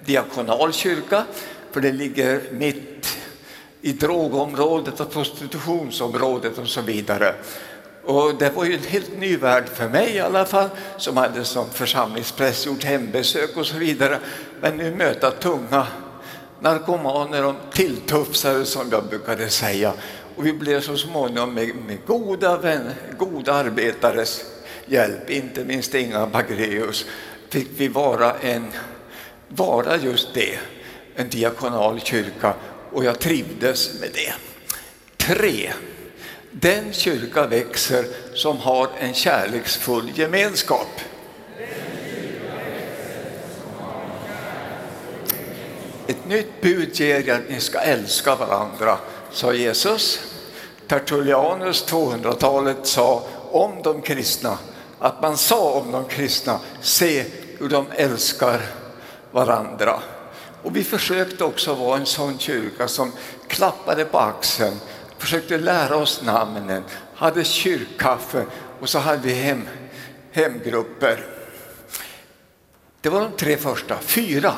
diakonal 0.06 0.74
kyrka, 0.74 1.24
för 1.72 1.82
det 1.82 1.92
ligger 1.92 2.42
mitt 2.52 3.18
i 3.82 3.94
drogområdet 3.94 5.00
och 5.00 5.12
prostitutionsområdet 5.12 6.58
och 6.58 6.68
så 6.68 6.82
vidare. 6.82 7.36
Och 8.04 8.36
det 8.36 8.50
var 8.50 8.66
ju 8.66 8.74
en 8.74 8.84
helt 8.84 9.20
ny 9.20 9.38
värld 9.38 9.66
för 9.74 9.90
mig 9.90 10.16
i 10.16 10.20
alla 10.20 10.46
fall, 10.46 10.70
som 10.98 11.18
hade 11.18 11.46
som 11.46 11.70
församlingspräst 11.70 12.66
gjort 12.66 12.84
hembesök 12.84 13.58
och 13.58 13.66
så 13.66 13.78
vidare. 13.78 14.20
Men 14.62 14.78
nu 14.78 14.96
möta 14.96 15.32
tunga 15.32 15.88
narkomaner 16.60 17.46
och 17.46 17.56
tilltufsare 17.74 18.66
som 18.66 18.90
jag 18.92 19.06
brukade 19.06 19.50
säga. 19.50 19.94
Och 20.36 20.46
vi 20.46 20.54
blev 20.54 20.82
så 20.82 20.98
småningom 20.98 21.54
med, 21.54 21.76
med 21.88 21.98
goda, 22.06 22.58
vänner, 22.58 22.96
goda 23.18 23.54
arbetares 23.54 24.46
hjälp, 24.86 25.30
inte 25.30 25.66
minst 25.66 25.96
Inga 25.96 26.28
Bagreus, 26.28 27.06
fick 27.50 27.70
vi 27.78 27.88
vara, 27.88 28.34
en, 28.42 28.68
vara 29.56 29.98
just 29.98 30.34
det, 30.34 30.60
en 31.16 31.30
diakonal 31.30 32.00
kyrka 32.02 32.54
och 32.92 33.06
jag 33.06 33.20
trivdes 33.20 34.00
med 34.00 34.10
det. 34.14 34.34
Tre. 35.18 35.74
Den 36.52 36.94
kyrka 36.94 37.48
växer 37.48 38.06
som 38.34 38.58
har 38.58 38.90
en 39.00 39.14
kärleksfull 39.14 40.12
gemenskap. 40.16 41.02
Ett 46.08 46.28
nytt 46.28 46.62
bud 46.62 47.00
ger 47.00 47.28
jag 47.28 47.30
att 47.30 47.50
ni 47.50 47.60
ska 47.60 47.80
älska 47.80 48.36
varandra, 48.36 48.98
sa 49.32 49.54
Jesus. 49.54 50.20
Tertullianus, 50.88 51.86
200-talet, 51.88 52.78
sa 52.88 53.24
om 53.52 53.82
de 53.84 54.02
kristna 54.02 54.58
att 55.00 55.22
man 55.22 55.38
sa 55.38 55.72
om 55.72 55.92
de 55.92 56.06
kristna, 56.06 56.60
se 56.82 57.26
hur 57.58 57.70
de 57.70 57.86
älskar 57.96 58.62
varandra. 59.36 60.00
Och 60.64 60.76
vi 60.76 60.84
försökte 60.84 61.44
också 61.44 61.74
vara 61.74 61.98
en 61.98 62.06
sån 62.06 62.40
kyrka 62.40 62.88
som 62.88 63.12
klappade 63.48 64.06
på 64.06 64.18
axeln, 64.18 64.80
försökte 65.18 65.58
lära 65.58 65.96
oss 65.96 66.22
namnen, 66.24 66.84
hade 67.16 67.44
kyrkkaffe 67.44 68.46
och 68.80 68.90
så 68.90 69.00
hade 69.00 69.22
vi 69.22 69.34
hem, 69.34 69.68
hemgrupper. 70.32 71.26
Det 73.02 73.10
var 73.10 73.22
de 73.22 73.32
tre 73.32 73.58
första. 73.58 73.98
Fyra. 74.00 74.54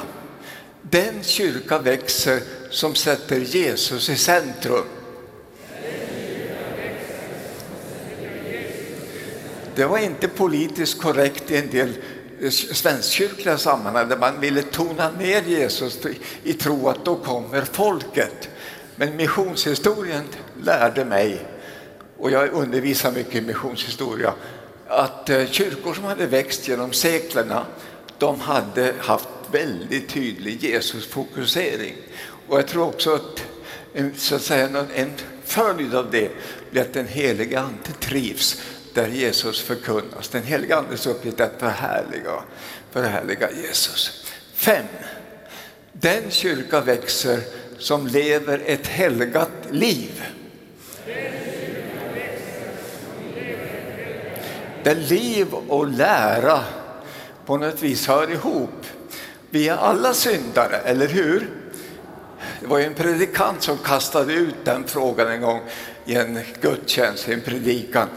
Den 0.81 1.23
kyrka 1.23 1.79
växer 1.79 2.41
som 2.69 2.95
sätter 2.95 3.39
Jesus 3.39 4.09
i 4.09 4.15
centrum. 4.15 4.85
Det 9.75 9.85
var 9.85 9.97
inte 9.97 10.27
politiskt 10.27 11.01
korrekt 11.01 11.51
i 11.51 11.57
en 11.57 11.69
del 11.69 11.93
svenskkyrkliga 12.49 13.57
sammanhang 13.57 14.09
där 14.09 14.17
man 14.17 14.39
ville 14.39 14.61
tona 14.61 15.11
ner 15.11 15.41
Jesus 15.41 15.99
i 16.43 16.53
tro 16.53 16.89
att 16.89 17.05
då 17.05 17.15
kommer 17.15 17.61
folket. 17.61 18.49
Men 18.95 19.15
missionshistorien 19.15 20.23
lärde 20.63 21.05
mig, 21.05 21.45
och 22.17 22.31
jag 22.31 22.53
undervisar 22.53 23.11
mycket 23.11 23.35
i 23.35 23.41
missionshistoria, 23.41 24.33
att 24.87 25.29
eh, 25.29 25.45
kyrkor 25.45 25.93
som 25.93 26.03
hade 26.03 26.25
växt 26.25 26.67
genom 26.67 26.93
seklerna, 26.93 27.65
de 28.17 28.39
hade 28.39 28.93
haft 28.99 29.27
väldigt 29.51 30.09
tydlig 30.09 30.63
Jesusfokusering. 30.63 31.95
Och 32.47 32.57
jag 32.57 32.67
tror 32.67 32.85
också 32.85 33.15
att 33.15 33.43
en, 33.93 34.13
så 34.15 34.35
att 34.35 34.41
säga, 34.41 34.85
en 34.95 35.11
följd 35.43 35.95
av 35.95 36.11
det 36.11 36.31
blir 36.71 36.81
att 36.81 36.93
den 36.93 37.07
helige 37.07 37.59
Ande 37.59 37.91
trivs 37.99 38.61
där 38.97 39.07
Jesus 39.07 39.61
förkunnas. 39.61 40.29
Den 40.29 40.43
helige 40.43 40.77
Andes 40.77 41.07
uppgift 41.07 41.39
är 41.39 41.43
att 41.43 41.59
förhärliga, 41.59 42.31
förhärliga 42.91 43.51
Jesus. 43.51 44.25
5. 44.53 44.85
Den 45.93 46.31
kyrka 46.31 46.81
växer 46.81 47.39
som 47.77 48.07
lever 48.07 48.61
ett 48.65 48.87
helgat 48.87 49.51
liv. 49.69 50.23
Där 54.83 54.95
liv 54.95 55.53
och 55.53 55.87
lära 55.87 56.63
på 57.45 57.57
något 57.57 57.83
vis 57.83 58.07
hör 58.07 58.31
ihop. 58.31 58.85
Vi 59.49 59.67
är 59.67 59.75
alla 59.75 60.13
syndare, 60.13 60.77
eller 60.77 61.07
hur? 61.07 61.49
Det 62.59 62.67
var 62.67 62.79
en 62.79 62.93
predikant 62.93 63.63
som 63.63 63.77
kastade 63.77 64.33
ut 64.33 64.55
den 64.63 64.83
frågan 64.87 65.27
en 65.27 65.41
gång 65.41 65.61
i 66.05 66.15
en 66.15 66.39
gudstjänst, 66.61 67.29
i 67.29 67.33
en 67.33 67.41
predikan. 67.41 68.07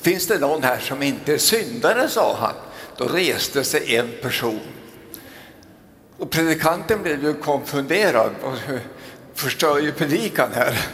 Finns 0.00 0.26
det 0.26 0.38
någon 0.38 0.62
här 0.62 0.78
som 0.78 1.02
inte 1.02 1.34
är 1.34 1.38
syndare, 1.38 2.08
sa 2.08 2.36
han. 2.36 2.54
Då 2.96 3.04
reste 3.04 3.64
sig 3.64 3.96
en 3.96 4.10
person. 4.22 4.60
Och 6.18 6.30
predikanten 6.30 7.02
blev 7.02 7.24
ju 7.24 7.34
konfunderad 7.34 8.30
och 8.42 8.54
förstör 9.34 9.78
ju 9.78 9.92
predikan 9.92 10.50
här. 10.54 10.86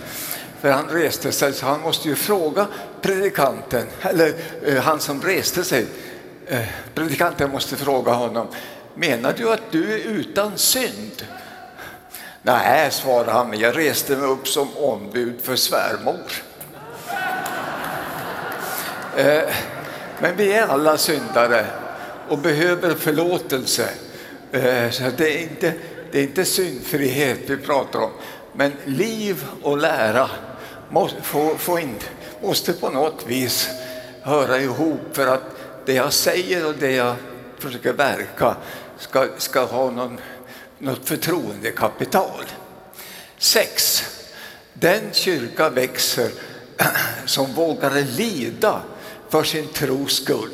För 0.60 0.70
han 0.70 0.88
reste 0.88 1.32
sig 1.32 1.52
så 1.52 1.66
han 1.66 1.80
måste 1.80 2.08
ju 2.08 2.14
fråga 2.14 2.66
predikanten, 3.02 3.86
eller 4.00 4.34
eh, 4.64 4.82
han 4.82 5.00
som 5.00 5.22
reste 5.22 5.64
sig. 5.64 5.86
Eh, 6.46 6.64
predikanten 6.94 7.50
måste 7.50 7.76
fråga 7.76 8.12
honom, 8.12 8.46
menar 8.94 9.34
du 9.36 9.52
att 9.52 9.72
du 9.72 9.92
är 9.92 9.98
utan 9.98 10.58
synd? 10.58 11.26
Nej, 12.42 12.90
svarade 12.90 13.32
han, 13.32 13.50
men 13.50 13.58
jag 13.58 13.76
reste 13.76 14.16
mig 14.16 14.28
upp 14.28 14.48
som 14.48 14.76
ombud 14.76 15.40
för 15.42 15.56
svärmor. 15.56 16.45
Eh, 19.16 19.42
men 20.20 20.36
vi 20.36 20.52
är 20.52 20.66
alla 20.66 20.98
syndare 20.98 21.66
och 22.28 22.38
behöver 22.38 22.94
förlåtelse. 22.94 23.88
Eh, 24.52 24.90
så 24.90 25.02
det 25.16 25.38
är, 25.38 25.42
inte, 25.42 25.72
det 26.12 26.18
är 26.18 26.22
inte 26.22 26.44
syndfrihet 26.44 27.38
vi 27.46 27.56
pratar 27.56 27.98
om, 27.98 28.10
men 28.52 28.72
liv 28.84 29.44
och 29.62 29.78
lära 29.78 30.30
måste, 30.90 31.22
få, 31.22 31.56
få 31.58 31.78
in, 31.78 31.94
måste 32.42 32.72
på 32.72 32.90
något 32.90 33.26
vis 33.26 33.70
höra 34.22 34.60
ihop 34.60 35.00
för 35.12 35.26
att 35.26 35.44
det 35.86 35.94
jag 35.94 36.12
säger 36.12 36.66
och 36.66 36.74
det 36.78 36.92
jag 36.92 37.14
försöker 37.58 37.92
verka 37.92 38.56
ska, 38.98 39.28
ska 39.38 39.64
ha 39.64 39.90
någon, 39.90 40.18
något 40.78 41.08
förtroendekapital. 41.08 42.44
Sex. 43.38 44.04
Den 44.72 45.00
kyrka 45.12 45.70
växer 45.70 46.30
som 47.26 47.52
vågar 47.52 47.90
lida 47.90 48.82
för 49.28 49.42
sin 49.42 49.68
tros 49.68 50.12
skull. 50.12 50.50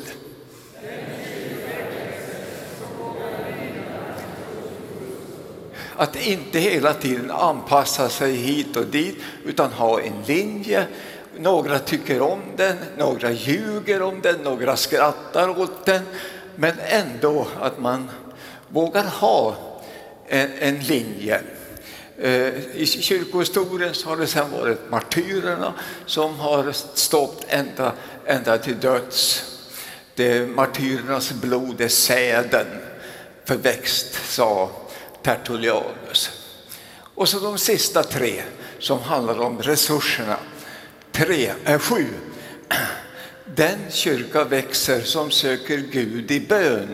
Att 5.95 6.27
inte 6.27 6.59
hela 6.59 6.93
tiden 6.93 7.31
anpassa 7.31 8.09
sig 8.09 8.35
hit 8.35 8.77
och 8.77 8.85
dit 8.85 9.17
utan 9.45 9.71
ha 9.71 10.01
en 10.01 10.21
linje. 10.25 10.85
Några 11.37 11.79
tycker 11.79 12.21
om 12.21 12.39
den, 12.55 12.77
några 12.97 13.31
ljuger 13.31 14.01
om 14.01 14.21
den, 14.21 14.35
några 14.35 14.75
skrattar 14.75 15.59
åt 15.59 15.85
den. 15.85 16.01
Men 16.55 16.73
ändå 16.79 17.47
att 17.61 17.79
man 17.79 18.09
vågar 18.69 19.03
ha 19.03 19.55
en, 20.27 20.49
en 20.59 20.79
linje. 20.79 21.41
Eh, 22.17 22.75
I 22.75 22.85
kyrkohistorien 22.85 23.93
så 23.93 24.09
har 24.09 24.17
det 24.17 24.27
sedan 24.27 24.51
varit 24.51 24.89
martyrerna 24.89 25.73
som 26.05 26.39
har 26.39 26.71
stått 26.71 27.45
ända, 27.47 27.93
ända 28.25 28.57
till 28.57 28.79
döds. 28.79 29.43
Det 30.15 30.47
martyrernas 30.47 31.31
blod 31.31 31.81
är 31.81 31.87
säden 31.87 32.67
för 33.45 33.55
växt, 33.55 34.31
sa 34.31 34.71
Tertullianus. 35.23 36.29
Och 37.15 37.29
så 37.29 37.39
de 37.39 37.57
sista 37.57 38.03
tre 38.03 38.43
som 38.79 38.99
handlar 38.99 39.39
om 39.39 39.61
resurserna. 39.61 40.37
Tre, 41.11 41.51
äh, 41.65 41.79
sju. 41.79 42.05
Den 43.55 43.79
kyrka 43.89 44.43
växer 44.43 45.01
som 45.01 45.31
söker 45.31 45.77
Gud 45.77 46.31
i 46.31 46.39
bön. 46.39 46.87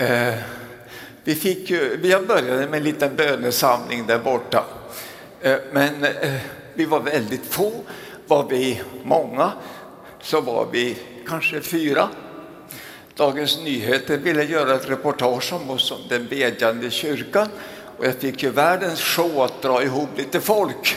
Eh, 0.00 0.34
vi, 1.24 1.34
fick 1.34 1.70
ju, 1.70 1.96
vi 1.96 2.16
började 2.26 2.66
med 2.66 2.74
en 2.74 2.82
liten 2.82 3.16
bönesamling 3.16 4.06
där 4.06 4.18
borta. 4.18 4.64
Eh, 5.40 5.56
men 5.72 6.04
eh, 6.04 6.40
vi 6.74 6.84
var 6.84 7.00
väldigt 7.00 7.46
få. 7.46 7.72
Var 8.26 8.48
vi 8.48 8.82
många 9.04 9.52
så 10.22 10.40
var 10.40 10.66
vi 10.72 10.98
kanske 11.28 11.60
fyra. 11.60 12.08
Dagens 13.14 13.58
Nyheter 13.64 14.18
ville 14.18 14.44
göra 14.44 14.74
ett 14.74 14.90
reportage 14.90 15.52
om 15.52 15.70
oss 15.70 15.88
som 15.88 15.98
den 16.08 16.26
bedjande 16.26 16.90
kyrkan 16.90 17.48
och 17.96 18.06
jag 18.06 18.14
fick 18.14 18.42
ju 18.42 18.50
världens 18.50 19.00
show 19.00 19.40
att 19.40 19.62
dra 19.62 19.82
ihop 19.82 20.08
lite 20.16 20.40
folk 20.40 20.96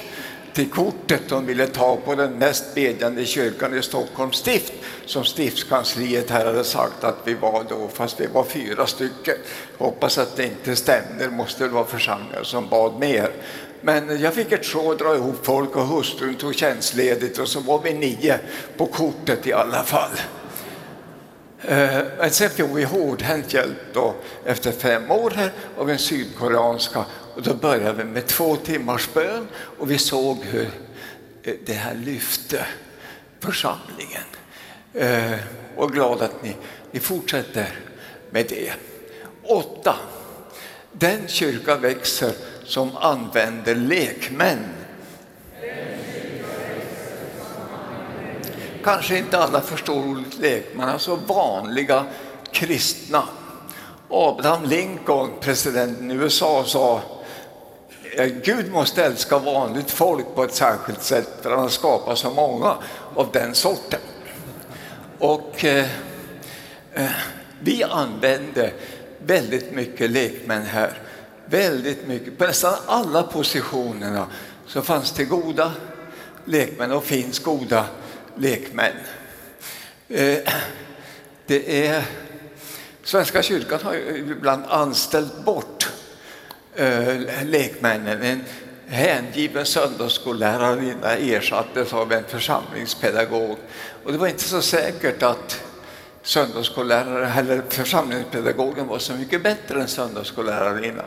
till 0.54 0.70
kortet 0.70 1.22
de 1.30 1.46
ville 1.46 1.68
ta 1.68 1.96
på 1.96 2.16
den 2.16 2.34
mest 2.34 2.76
bedjande 2.76 3.26
kyrkan 3.26 3.78
i 3.78 3.82
Stockholms 3.82 4.38
stift 4.38 4.74
som 5.06 5.24
stiftskansliet 5.24 6.30
här 6.30 6.46
hade 6.46 6.64
sagt 6.64 7.04
att 7.04 7.18
vi 7.24 7.34
var 7.34 7.66
då, 7.70 7.90
fast 7.94 8.20
vi 8.20 8.28
var 8.28 8.44
fyra 8.44 8.88
stycken. 8.88 9.36
Hoppas 9.78 10.18
att 10.18 10.36
det 10.36 10.44
inte 10.44 10.76
stämmer, 10.76 11.30
måste 11.30 11.64
det 11.64 11.70
vara 11.70 11.86
församlingar 11.86 12.44
som 12.44 12.70
bad 12.70 13.00
mer. 13.00 13.32
Men 13.82 14.22
jag 14.22 14.34
fick 14.34 14.52
ett 14.52 14.66
show 14.66 14.92
att 14.92 15.00
dra 15.00 15.16
ihop 15.16 15.46
folk 15.46 15.76
och 15.76 15.88
hustrun 15.88 16.36
tog 16.36 16.56
tjänstledigt 16.56 17.40
och 17.40 17.48
så 17.48 17.60
var 17.60 17.82
vi 17.84 17.94
nio 17.94 18.40
på 18.78 18.86
kortet 18.86 19.48
i 19.48 19.54
alla 19.54 19.84
fall. 19.84 20.12
Eh, 21.62 22.02
men 22.18 22.32
sen 22.32 22.50
fick 22.50 22.66
vi 22.76 22.84
hårdhänt 22.84 23.54
hjälp 23.54 23.78
då, 23.94 24.14
efter 24.46 24.72
fem 24.72 25.12
år 25.12 25.34
här 25.36 25.52
av 25.78 25.90
en 25.90 26.00
sydkoreanska 26.00 27.06
och 27.36 27.42
då 27.42 27.54
började 27.54 28.04
vi 28.04 28.04
med 28.04 28.28
två 28.28 28.56
timmars 28.56 29.10
bön 29.14 29.48
och 29.80 29.92
vi 29.92 29.98
såg 29.98 30.38
hur 30.44 30.70
eh, 31.44 31.54
det 31.66 31.74
här 31.74 31.96
lyfte 31.96 32.66
församlingen. 33.40 34.24
Eh, 34.94 35.40
och 35.76 35.92
glad 35.92 36.22
att 36.22 36.44
ni, 36.44 36.56
ni 36.92 37.00
fortsätter 37.00 37.70
med 38.30 38.46
det. 38.50 38.74
Åtta. 39.44 39.96
Den 40.92 41.28
kyrka 41.28 41.76
växer 41.76 42.34
som 42.66 42.98
använder 42.98 43.76
lekmän 43.76 44.60
kanske 48.84 49.18
inte 49.18 49.38
alla 49.38 49.62
förstår 49.62 50.08
ordet 50.08 50.40
lekman, 50.40 50.90
alltså 50.90 51.16
vanliga 51.16 52.06
kristna. 52.52 53.24
Abraham 54.10 54.66
Lincoln, 54.66 55.30
presidenten 55.40 56.12
i 56.12 56.14
USA, 56.14 56.64
sa 56.64 57.02
Gud 58.44 58.72
måste 58.72 59.04
älska 59.04 59.38
vanligt 59.38 59.92
folk 59.92 60.26
på 60.36 60.44
ett 60.44 60.56
särskilt 60.56 61.04
sätt 61.04 61.30
för 61.42 61.50
han 61.50 61.60
har 61.60 61.70
skapat 61.70 62.18
så 62.18 62.30
många 62.30 62.76
av 63.16 63.30
den 63.32 63.56
sorten. 63.56 64.00
Och 65.20 65.66
eh, 65.66 65.88
eh 66.94 67.12
vi 67.60 67.84
använde 67.84 68.72
väldigt 69.26 69.72
mycket 69.72 70.12
lekmän 70.12 70.66
här. 70.66 70.98
Väldigt 71.46 72.08
mycket. 72.08 72.38
På 72.38 72.46
nästan 72.46 72.74
alla 72.86 73.24
positionerna 73.24 74.28
så 74.68 74.82
fanns 74.82 75.12
det 75.12 75.26
goda 75.26 75.72
lekmän 76.46 76.92
och 76.92 77.04
finns 77.04 77.40
goda 77.40 77.86
lekmän. 78.36 78.94
Eh, 80.10 80.38
det 81.46 81.88
är, 81.88 82.04
Svenska 83.04 83.44
kyrkan 83.44 83.80
har 83.84 83.96
ibland 83.96 84.64
anställt 84.68 85.46
bort 85.46 85.83
eh, 86.76 87.46
lekmännen. 87.46 88.22
En 88.22 88.44
hängiven 88.88 89.66
söndagsskollärarinna 89.66 91.12
ersattes 91.12 91.94
av 91.94 92.12
en 92.12 92.24
församlingspedagog. 92.24 93.58
Och 94.04 94.12
det 94.12 94.18
var 94.18 94.28
inte 94.28 94.44
så 94.44 94.62
säkert 94.62 95.24
att 95.24 95.64
söndagsskollärare 96.24 97.28
eller 97.28 97.62
församlingspedagogen 97.70 98.88
var 98.88 99.00
så 99.00 99.14
mycket 99.14 99.44
bättre 99.44 99.82
än 99.82 99.88
söndagsskollärarinnan. 99.88 101.06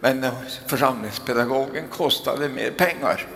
Men 0.00 0.24
eh, 0.24 0.32
församlingspedagogen 0.66 1.84
kostade 1.88 2.48
mer 2.48 2.70
pengar. 2.70 3.26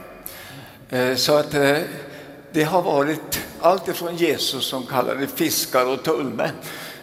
Eh, 0.91 1.15
så 1.15 1.37
att 1.37 1.55
eh, 1.55 1.79
det 2.53 2.63
har 2.63 2.83
varit 2.83 3.41
allt 3.61 3.89
ifrån 3.89 4.17
Jesus 4.17 4.65
som 4.65 4.87
kallade 4.87 5.27
fiskar 5.27 5.87
och 5.87 6.03
tullmän 6.03 6.51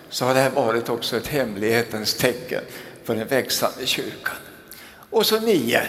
så 0.10 0.26
har 0.26 0.34
det 0.34 0.40
här 0.40 0.50
varit 0.50 0.90
också 0.90 1.18
ett 1.18 1.28
hemlighetens 1.28 2.14
tecken 2.14 2.62
för 3.04 3.16
den 3.16 3.28
växande 3.28 3.86
kyrkan. 3.86 4.36
Och 5.10 5.26
så 5.26 5.39
nio. 5.39 5.82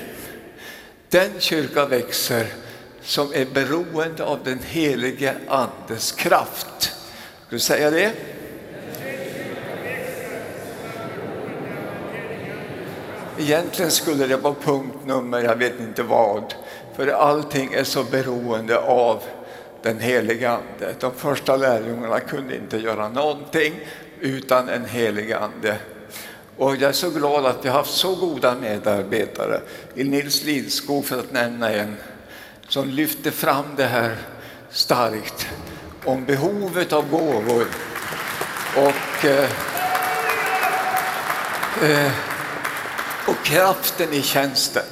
Den 1.08 1.30
kyrka 1.38 1.86
växer 1.86 2.46
som 3.02 3.32
är 3.34 3.44
beroende 3.44 4.24
av 4.24 4.38
den 4.44 4.58
helige 4.58 5.34
Andes 5.48 6.12
kraft. 6.12 6.82
Ska 7.46 7.50
du 7.50 7.58
säga 7.58 7.90
det? 7.90 8.12
Egentligen 13.38 13.90
skulle 13.90 14.26
det 14.26 14.36
vara 14.36 14.54
punktnummer, 14.54 15.40
jag 15.40 15.56
vet 15.56 15.80
inte 15.80 16.02
vad, 16.02 16.54
för 16.96 17.06
allting 17.06 17.72
är 17.72 17.84
så 17.84 18.04
beroende 18.04 18.78
av 18.78 19.22
den 19.82 19.98
helige 19.98 20.50
Ande. 20.50 20.94
De 21.00 21.14
första 21.14 21.56
lärjungarna 21.56 22.20
kunde 22.20 22.56
inte 22.56 22.78
göra 22.78 23.08
någonting 23.08 23.74
utan 24.20 24.68
en 24.68 24.84
helig 24.84 25.32
Ande 25.32 25.76
och 26.58 26.76
jag 26.76 26.82
är 26.82 26.92
så 26.92 27.10
glad 27.10 27.46
att 27.46 27.64
vi 27.64 27.68
har 27.68 27.78
haft 27.78 27.94
så 27.94 28.14
goda 28.14 28.54
medarbetare. 28.54 29.60
I 29.94 30.04
Nils 30.04 30.44
Lidskog 30.44 31.06
för 31.06 31.18
att 31.18 31.32
nämna 31.32 31.70
en, 31.70 31.96
som 32.68 32.88
lyfter 32.88 33.30
fram 33.30 33.64
det 33.76 33.84
här 33.84 34.16
starkt 34.70 35.48
om 36.04 36.24
behovet 36.24 36.92
av 36.92 37.10
gåvor. 37.10 37.66
Och, 38.76 39.24
eh, 39.24 39.50
eh, 41.82 42.12
och 43.26 43.44
kraften 43.44 44.12
i 44.12 44.22
tjänsten. 44.22 44.86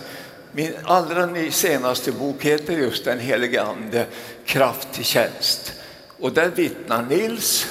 Min 0.52 0.72
allra 0.84 1.50
senaste 1.50 2.12
bok 2.12 2.42
heter 2.42 2.72
just 2.72 3.04
Den 3.04 3.20
helige 3.20 3.62
Ande, 3.62 4.06
kraft 4.44 4.92
till 4.92 5.04
tjänst. 5.04 5.72
Och 6.20 6.32
där 6.32 6.48
vittnar 6.48 7.02
Nils 7.02 7.66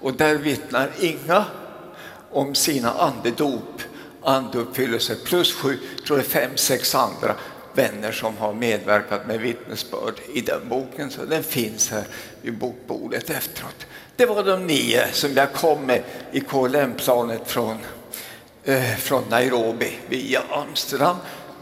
och 0.00 0.14
där 0.14 0.34
vittnar 0.34 0.90
Inga 1.00 1.44
om 2.34 2.54
sina 2.54 2.90
andedop, 2.90 3.82
andeuppfyllelse 4.22 5.14
plus 5.14 5.52
sju, 5.52 5.78
tror 6.06 6.18
jag, 6.18 6.26
fem, 6.26 6.50
sex 6.56 6.94
andra 6.94 7.34
vänner 7.74 8.12
som 8.12 8.36
har 8.36 8.52
medverkat 8.52 9.26
med 9.26 9.40
vittnesbörd 9.40 10.14
i 10.34 10.40
den 10.40 10.68
boken. 10.68 11.10
Så 11.10 11.24
den 11.24 11.42
finns 11.42 11.90
här 11.90 12.04
vid 12.42 12.58
bokbordet 12.58 13.30
efteråt. 13.30 13.86
Det 14.16 14.26
var 14.26 14.44
de 14.44 14.66
nio 14.66 15.12
som 15.12 15.32
jag 15.34 15.52
kom 15.52 15.86
med 15.86 16.02
i 16.32 16.40
KLM-planet 16.40 17.42
från, 17.46 17.76
eh, 18.64 18.96
från 18.96 19.22
Nairobi 19.30 19.98
via 20.08 20.42
Amsterdam 20.50 21.16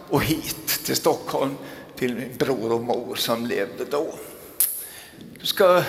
och 0.08 0.22
hit 0.22 0.84
till 0.84 0.96
Stockholm 0.96 1.56
till 1.96 2.14
min 2.14 2.36
bror 2.38 2.72
och 2.72 2.80
mor 2.80 3.14
som 3.14 3.46
levde 3.46 3.84
då. 3.90 4.14
Du 5.40 5.46
ska 5.46 5.82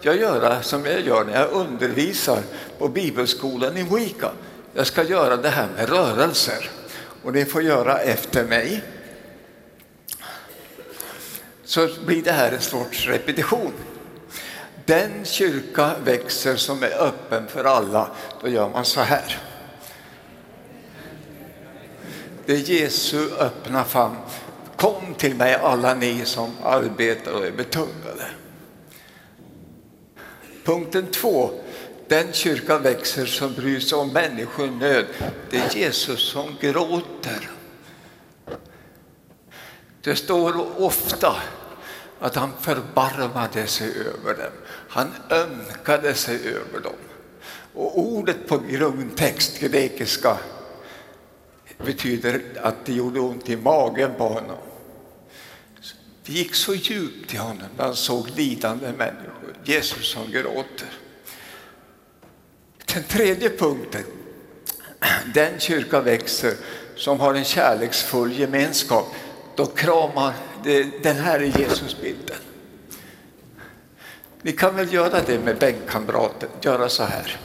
jag 0.00 0.16
göra 0.16 0.62
som 0.62 0.86
jag 0.86 1.00
gör 1.00 1.24
när 1.24 1.40
jag 1.40 1.50
undervisar 1.52 2.42
på 2.78 2.88
bibelskolan 2.88 3.76
i 3.76 3.82
Wika. 3.82 4.30
Jag 4.74 4.86
ska 4.86 5.02
göra 5.02 5.36
det 5.36 5.48
här 5.48 5.68
med 5.76 5.88
rörelser 5.88 6.70
och 7.22 7.32
det 7.32 7.44
får 7.44 7.62
göra 7.62 7.98
efter 7.98 8.44
mig. 8.44 8.82
Så 11.64 11.88
blir 12.06 12.22
det 12.22 12.32
här 12.32 12.52
en 12.52 12.60
sorts 12.60 13.06
repetition. 13.06 13.72
Den 14.84 15.24
kyrka 15.24 15.90
växer 16.04 16.56
som 16.56 16.82
är 16.82 17.02
öppen 17.02 17.46
för 17.48 17.64
alla, 17.64 18.10
då 18.42 18.48
gör 18.48 18.68
man 18.68 18.84
så 18.84 19.00
här. 19.00 19.38
Det 22.46 22.52
är 22.52 22.70
Jesu 22.70 23.30
öppna 23.38 23.84
famn. 23.84 24.16
Kom 24.76 25.14
till 25.14 25.34
mig 25.34 25.54
alla 25.54 25.94
ni 25.94 26.24
som 26.24 26.50
arbetar 26.62 27.32
och 27.32 27.46
är 27.46 27.50
betungade. 27.50 28.26
Punkten 30.64 31.06
två. 31.06 31.50
Den 32.08 32.32
kyrka 32.32 32.78
växer 32.78 33.26
som 33.26 33.54
bryr 33.54 33.80
sig 33.80 33.98
om 33.98 34.12
människonöd. 34.12 34.78
nöd. 34.78 35.06
Det 35.50 35.58
är 35.58 35.76
Jesus 35.76 36.20
som 36.20 36.56
gråter. 36.60 37.50
Det 40.02 40.16
står 40.16 40.82
ofta 40.82 41.36
att 42.20 42.34
han 42.34 42.50
förbarmade 42.60 43.66
sig 43.66 43.88
över 43.88 44.34
dem. 44.34 44.52
Han 44.88 45.08
ömkade 45.30 46.14
sig 46.14 46.36
över 46.48 46.80
dem. 46.82 46.92
Och 47.74 47.98
ordet 47.98 48.48
på 48.48 48.58
grundtext, 48.58 49.60
grekiska, 49.60 50.38
betyder 51.84 52.42
att 52.62 52.86
det 52.86 52.92
gjorde 52.92 53.20
ont 53.20 53.48
i 53.48 53.56
magen 53.56 54.10
på 54.18 54.28
honom. 54.28 54.69
Det 56.24 56.32
gick 56.32 56.54
så 56.54 56.74
djupt 56.74 57.34
i 57.34 57.36
honom 57.36 57.66
när 57.76 57.84
han 57.84 57.96
såg 57.96 58.30
lidande 58.36 58.92
människor. 58.92 59.54
Jesus 59.64 60.12
som 60.12 60.30
gråter. 60.30 60.88
Den 62.94 63.04
tredje 63.04 63.50
punkten. 63.50 64.04
Den 65.34 65.60
kyrka 65.60 66.00
växer 66.00 66.54
som 66.96 67.20
har 67.20 67.34
en 67.34 67.44
kärleksfull 67.44 68.38
gemenskap. 68.38 69.14
Då 69.56 69.66
kramar 69.66 70.34
det, 70.64 71.02
den 71.02 71.16
här 71.16 71.40
är 71.40 71.60
Jesusbilden. 71.60 72.36
Ni 74.42 74.52
kan 74.52 74.76
väl 74.76 74.92
göra 74.92 75.22
det 75.26 75.38
med 75.38 75.58
bänkkamraten, 75.58 76.48
göra 76.62 76.88
så 76.88 77.04
här. 77.04 77.40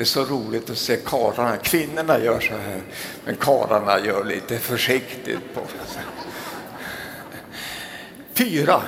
Det 0.00 0.04
är 0.04 0.06
så 0.06 0.24
roligt 0.24 0.70
att 0.70 0.78
se 0.78 0.96
karlarna. 0.96 1.56
Kvinnorna 1.56 2.18
gör 2.18 2.40
så 2.40 2.54
här, 2.54 2.82
men 3.24 3.36
karlarna 3.36 4.06
gör 4.06 4.24
lite 4.24 4.58
försiktigt. 4.58 5.54
på 5.54 5.60
Fyra. 8.34 8.82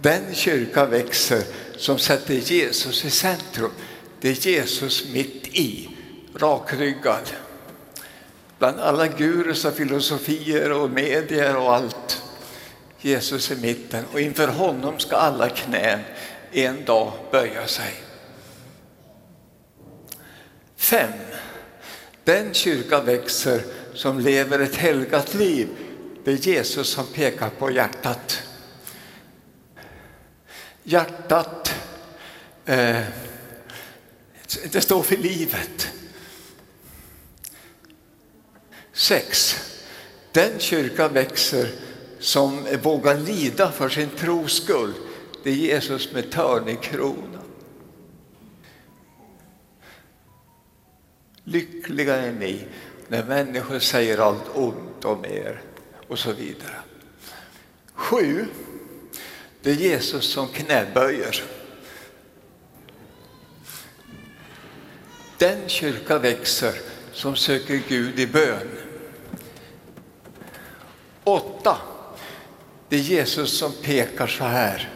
Den 0.00 0.34
kyrka 0.34 0.86
växer 0.86 1.42
som 1.76 1.98
sätter 1.98 2.34
Jesus 2.34 3.04
i 3.04 3.10
centrum. 3.10 3.70
Det 4.20 4.28
är 4.28 4.46
Jesus 4.46 5.12
mitt 5.12 5.46
i, 5.46 5.88
rakryggad. 6.36 7.30
Bland 8.58 8.80
alla 8.80 9.06
gurus 9.06 9.64
och 9.64 9.74
filosofier 9.74 10.72
och 10.72 10.90
medier 10.90 11.56
och 11.56 11.74
allt. 11.74 12.22
Jesus 13.00 13.50
i 13.50 13.56
mitten 13.56 14.04
och 14.12 14.20
inför 14.20 14.48
honom 14.48 14.98
ska 14.98 15.16
alla 15.16 15.48
knän 15.48 16.00
en 16.52 16.84
dag 16.84 17.12
böja 17.30 17.66
sig. 17.66 18.11
Fem. 20.92 21.12
Den 22.24 22.54
kyrka 22.54 23.00
växer 23.00 23.64
som 23.94 24.20
lever 24.20 24.58
ett 24.58 24.74
helgat 24.74 25.34
liv. 25.34 25.68
Det 26.24 26.32
är 26.32 26.36
Jesus 26.36 26.88
som 26.88 27.06
pekar 27.06 27.50
på 27.50 27.70
hjärtat. 27.70 28.42
Hjärtat, 30.82 31.74
eh, 32.64 33.00
det 34.72 34.80
står 34.80 35.02
för 35.02 35.16
livet. 35.16 35.88
Sex. 38.92 39.56
Den 40.32 40.58
kyrka 40.58 41.08
växer 41.08 41.68
som 42.18 42.66
vågar 42.82 43.18
lida 43.18 43.72
för 43.72 43.88
sin 43.88 44.10
tros 44.10 44.62
skull. 44.62 44.94
Det 45.44 45.50
är 45.50 45.54
Jesus 45.54 46.12
med 46.12 46.30
törnekrona. 46.30 47.41
Lyckliga 51.44 52.16
är 52.16 52.32
ni 52.32 52.64
när 53.08 53.24
människor 53.24 53.78
säger 53.78 54.18
allt 54.18 54.48
ont 54.54 55.04
om 55.04 55.24
er 55.24 55.62
och 56.08 56.18
så 56.18 56.32
vidare. 56.32 56.76
Sju. 57.94 58.46
Det 59.62 59.70
är 59.70 59.74
Jesus 59.74 60.32
som 60.32 60.48
knäböjer. 60.48 61.44
Den 65.38 65.68
kyrka 65.68 66.18
växer 66.18 66.74
som 67.12 67.36
söker 67.36 67.80
Gud 67.88 68.18
i 68.18 68.26
bön. 68.26 68.68
Åtta. 71.24 71.78
Det 72.88 72.96
är 72.96 73.00
Jesus 73.00 73.58
som 73.58 73.72
pekar 73.82 74.26
så 74.26 74.44
här. 74.44 74.90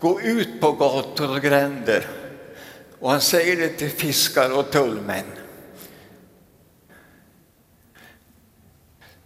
Gå 0.00 0.20
ut 0.20 0.60
på 0.60 0.72
gator 0.72 1.36
och 1.36 1.42
gränder 1.42 2.15
och 3.00 3.10
han 3.10 3.20
säger 3.20 3.56
det 3.56 3.68
till 3.68 3.90
fiskar 3.90 4.50
och 4.50 4.70
tullmän. 4.70 5.24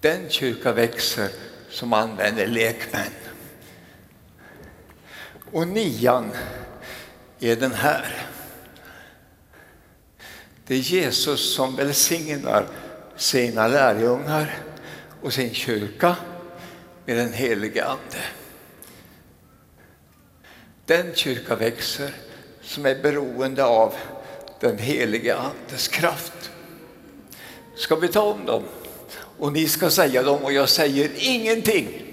Den 0.00 0.30
kyrka 0.30 0.72
växer 0.72 1.30
som 1.70 1.92
använder 1.92 2.46
lekmän. 2.46 3.12
Och 5.52 5.68
nian 5.68 6.30
är 7.40 7.56
den 7.56 7.72
här. 7.72 8.26
Det 10.66 10.74
är 10.74 10.78
Jesus 10.78 11.54
som 11.54 11.76
välsignar 11.76 12.66
sina 13.16 13.68
lärjungar 13.68 14.58
och 15.22 15.32
sin 15.32 15.54
kyrka 15.54 16.16
med 17.06 17.16
den 17.16 17.32
helige 17.32 17.84
Ande. 17.84 18.24
Den 20.86 21.14
kyrka 21.14 21.56
växer 21.56 22.14
som 22.70 22.86
är 22.86 22.94
beroende 22.94 23.64
av 23.64 23.94
den 24.60 24.78
helige 24.78 25.36
Andes 25.36 25.88
kraft. 25.88 26.50
Ska 27.76 27.96
vi 27.96 28.08
ta 28.08 28.22
om 28.22 28.46
dem? 28.46 28.62
Och 29.38 29.52
ni 29.52 29.68
ska 29.68 29.90
säga 29.90 30.22
dem 30.22 30.44
och 30.44 30.52
jag 30.52 30.68
säger 30.68 31.10
ingenting. 31.16 32.10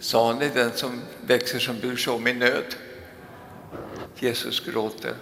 Salig 0.00 0.54
den 0.54 0.72
som 0.74 1.00
växer 1.26 1.58
som 1.58 1.80
bryr 1.80 1.96
sig 1.96 2.12
om 2.12 2.26
i 2.26 2.32
nöd. 2.32 2.74
Jesus 4.18 4.60
gråter. 4.60 5.14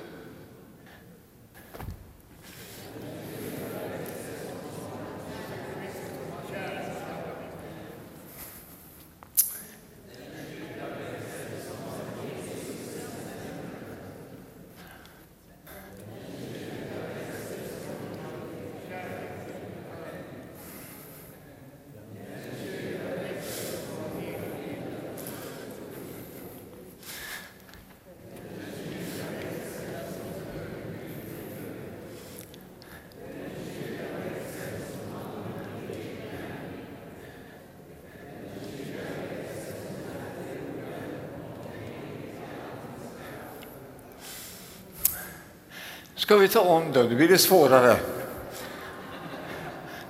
Ska 46.29 46.37
vi 46.37 46.49
ta 46.49 46.61
om 46.61 46.93
då? 46.93 47.03
Nu 47.03 47.17
blir 47.17 47.29
det 47.29 47.39
svårare. 47.39 47.97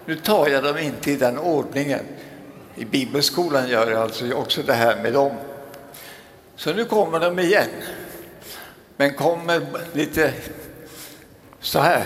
Nu 0.04 0.16
tar 0.16 0.48
jag 0.48 0.64
dem 0.64 0.78
inte 0.78 1.10
i 1.10 1.16
den 1.16 1.38
ordningen. 1.38 2.00
I 2.74 2.84
bibelskolan 2.84 3.68
gör 3.68 3.90
jag 3.90 4.02
alltså 4.02 4.32
också 4.32 4.62
det 4.62 4.72
här 4.72 5.02
med 5.02 5.12
dem. 5.12 5.32
Så 6.56 6.74
nu 6.74 6.84
kommer 6.84 7.20
de 7.20 7.38
igen. 7.38 7.68
Men 8.96 9.14
kommer 9.14 9.66
lite 9.92 10.32
så 11.60 11.78
här. 11.78 12.04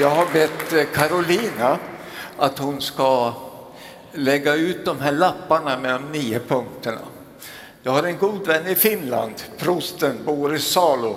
Jag 0.00 0.10
har 0.10 0.26
bett 0.32 0.72
eh, 0.72 0.84
Carolina 0.94 1.78
att 2.36 2.58
hon 2.58 2.80
ska 2.80 3.32
lägga 4.12 4.54
ut 4.54 4.84
de 4.84 5.00
här 5.00 5.12
lapparna 5.12 5.78
med 5.78 5.90
de 5.90 6.18
nio 6.18 6.40
punkterna. 6.48 7.00
Jag 7.82 7.92
har 7.92 8.02
en 8.02 8.18
god 8.18 8.46
vän 8.46 8.66
i 8.66 8.74
Finland, 8.74 9.34
prosten 9.58 10.18
Boris 10.24 10.64
Salo. 10.64 11.16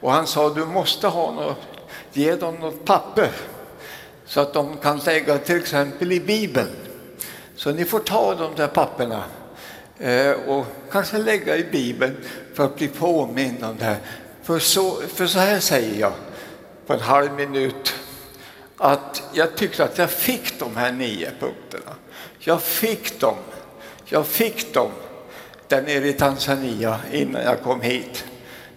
Och 0.00 0.12
han 0.12 0.26
sa 0.26 0.50
du 0.50 0.64
måste 0.64 1.08
ha 1.08 1.32
något, 1.32 1.56
ge 2.12 2.36
dem 2.36 2.54
något 2.54 2.84
papper 2.84 3.30
så 4.26 4.40
att 4.40 4.52
de 4.52 4.76
kan 4.76 4.98
lägga 4.98 5.38
till 5.38 5.56
exempel 5.56 6.12
i 6.12 6.20
Bibeln. 6.20 6.70
Så 7.56 7.70
ni 7.70 7.84
får 7.84 8.00
ta 8.00 8.34
de 8.34 8.54
där 8.56 8.68
papperna 8.68 9.24
eh, 9.98 10.30
och 10.30 10.66
kanske 10.90 11.18
lägga 11.18 11.56
i 11.56 11.64
Bibeln 11.64 12.16
för 12.54 12.64
att 12.64 12.76
bli 12.76 12.88
påmind 12.88 13.64
om 13.64 13.76
det 13.78 13.84
här. 13.84 13.98
För 14.42 14.58
så, 14.58 14.90
för 15.14 15.26
så 15.26 15.38
här 15.38 15.60
säger 15.60 16.00
jag, 16.00 16.12
på 16.86 16.92
en 16.92 17.00
halv 17.00 17.32
minut 17.32 17.94
att 18.76 19.22
jag 19.32 19.56
tyckte 19.56 19.84
att 19.84 19.98
jag 19.98 20.10
fick 20.10 20.58
de 20.58 20.76
här 20.76 20.92
nio 20.92 21.30
punkterna. 21.40 21.94
Jag 22.38 22.62
fick 22.62 23.20
dem. 23.20 23.36
Jag 24.04 24.26
fick 24.26 24.74
dem 24.74 24.90
där 25.68 25.82
nere 25.82 26.08
i 26.08 26.12
Tanzania 26.12 27.00
innan 27.12 27.42
jag 27.42 27.62
kom 27.62 27.80
hit. 27.80 28.24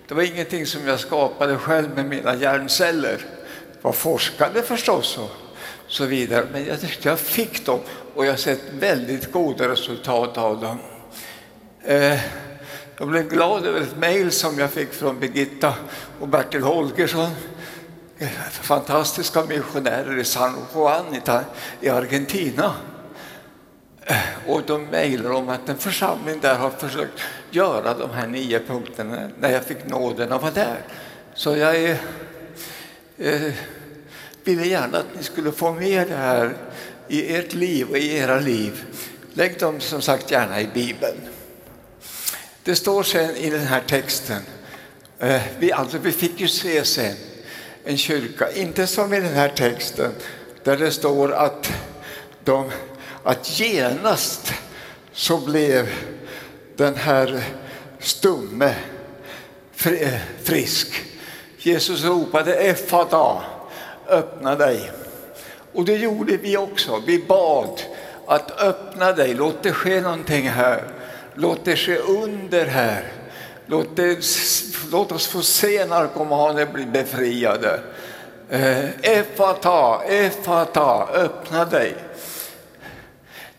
Det 0.08 0.14
var 0.14 0.24
ingenting 0.24 0.66
som 0.66 0.88
jag 0.88 1.00
skapade 1.00 1.58
själv 1.58 1.96
med 1.96 2.06
mina 2.06 2.36
hjärnceller. 2.36 3.26
Jag 3.82 3.96
forskade 3.96 4.64
förstås 4.64 5.18
och 5.18 5.32
så 5.88 6.06
vidare, 6.06 6.46
men 6.52 6.66
jag 6.66 6.82
tyckte 6.82 7.10
jag 7.10 7.20
fick 7.20 7.66
dem 7.66 7.80
och 8.16 8.26
jag 8.26 8.32
har 8.32 8.38
sett 8.38 8.62
väldigt 8.80 9.32
goda 9.32 9.70
resultat 9.70 10.38
av 10.38 10.62
dem. 10.62 10.78
Eh, 11.84 12.20
jag 12.98 13.08
blev 13.08 13.30
glad 13.30 13.66
över 13.66 13.82
ett 13.82 13.98
mejl 13.98 14.32
som 14.32 14.60
jag 14.60 14.72
fick 14.72 14.94
från 14.94 15.20
Birgitta 15.20 15.74
och 16.20 16.28
Bertil 16.28 16.64
Holgersson 16.64 17.32
fantastiska 18.50 19.46
missionärer 19.46 20.20
i 20.20 20.24
San 20.24 20.56
Juan 20.74 21.22
i 21.82 21.90
Argentina. 21.90 22.74
Och 24.48 24.62
de 24.66 24.86
mejlar 24.86 25.32
om 25.32 25.50
att 25.50 25.70
en 25.70 25.78
församling 25.78 26.40
där 26.42 26.56
har 26.56 26.70
försökt 26.70 27.22
göra 27.52 27.94
de 27.94 28.12
här 28.12 28.28
nio 28.28 28.60
punkterna 28.60 29.30
när 29.40 29.50
jag 29.50 29.64
fick 29.64 29.86
nåden 29.86 30.32
att 30.32 30.42
vara 30.42 30.52
där. 30.52 30.82
Så 31.34 31.58
jag 31.58 31.76
är, 31.76 31.98
eh, 33.18 33.54
ville 34.44 34.66
gärna 34.66 34.98
att 34.98 35.16
ni 35.18 35.24
skulle 35.24 35.52
få 35.52 35.72
med 35.72 36.08
det 36.08 36.16
här 36.16 36.58
i 37.08 37.36
ert 37.36 37.54
liv 37.54 37.90
och 37.90 37.98
i 37.98 38.18
era 38.18 38.40
liv. 38.40 38.86
Lägg 39.34 39.60
dem 39.60 39.80
som 39.80 40.02
sagt 40.02 40.32
gärna 40.32 40.62
i 40.62 40.70
Bibeln. 40.74 41.18
Det 42.64 42.76
står 42.76 43.04
sen 43.04 43.36
i 43.36 43.50
den 43.50 43.68
här 43.68 43.82
texten, 43.88 44.42
eh, 45.20 45.42
vi, 45.60 45.72
alltså, 45.72 45.98
vi 45.98 46.12
fick 46.12 46.40
ju 46.40 46.48
se 46.48 46.86
sen 46.86 47.16
en 47.88 47.98
kyrka, 47.98 48.52
inte 48.52 48.88
som 48.88 49.14
i 49.14 49.20
den 49.20 49.34
här 49.34 49.50
texten 49.50 50.12
där 50.64 50.78
det 50.78 50.92
står 50.92 51.34
att, 51.34 51.72
de, 52.44 52.72
att 53.24 53.60
genast 53.60 54.54
så 55.14 55.38
blev 55.38 55.90
den 56.76 56.96
här 56.96 57.44
stumme 58.00 58.76
frisk. 60.44 61.04
Jesus 61.58 62.04
ropade 62.04 62.54
Effata, 62.54 63.42
öppna 64.08 64.56
dig. 64.56 64.92
Och 65.74 65.86
det 65.86 65.96
gjorde 65.96 66.38
vi 66.38 66.58
också. 66.58 67.02
Vi 67.08 67.20
bad 67.28 67.82
att 68.26 68.62
öppna 68.62 69.12
dig, 69.14 69.34
låt 69.34 69.64
det 69.64 69.74
ske 69.74 70.02
någonting 70.02 70.50
här. 70.50 70.84
Låt 71.34 71.66
det 71.66 71.76
ske 71.76 71.98
under 71.98 72.66
här. 72.66 73.17
Låt, 73.70 73.96
det, 73.96 74.26
låt 74.92 75.12
oss 75.12 75.28
få 75.28 75.42
se 75.42 75.86
narkomaner 75.86 76.66
bli 76.66 76.86
befriade. 76.86 77.80
Eh, 78.50 78.90
Efata, 79.02 80.04
Efata, 80.04 81.08
öppna 81.08 81.66
dig. 81.66 81.96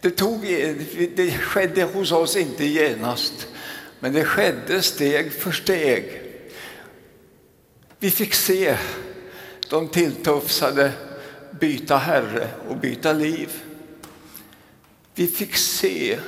Det, 0.01 0.11
tog, 0.11 0.41
det 1.17 1.31
skedde 1.31 1.83
hos 1.83 2.13
oss 2.13 2.37
inte 2.37 2.65
genast, 2.65 3.47
men 4.01 4.13
det 4.13 4.25
skedde 4.25 4.83
steg 4.83 5.33
för 5.33 5.53
steg. 5.53 6.23
Vi 7.99 8.11
fick 8.11 8.35
se 8.35 8.77
de 9.71 9.89
tilltufsade 9.89 10.93
byta 11.61 11.97
herre 11.97 12.49
och 12.69 12.77
byta 12.77 13.13
liv. 13.13 13.51
Vi 15.15 15.27
fick 15.27 15.57
se 15.57 16.19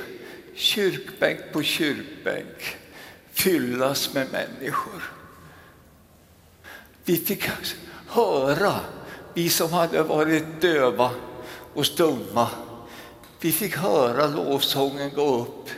kyrkbänk 0.55 1.39
på 1.53 1.63
kyrkbänk 1.63 2.77
fyllas 3.41 4.13
med 4.13 4.27
människor. 4.31 5.13
Vi 7.03 7.17
fick 7.17 7.49
alltså 7.49 7.75
höra, 8.07 8.79
vi 9.33 9.49
som 9.49 9.73
hade 9.73 10.03
varit 10.03 10.61
döva 10.61 11.11
och 11.73 11.85
stumma, 11.85 12.49
vi 13.39 13.51
fick 13.51 13.77
höra 13.77 14.27
lovsången 14.27 15.11
gå 15.15 15.37
upp 15.37 15.69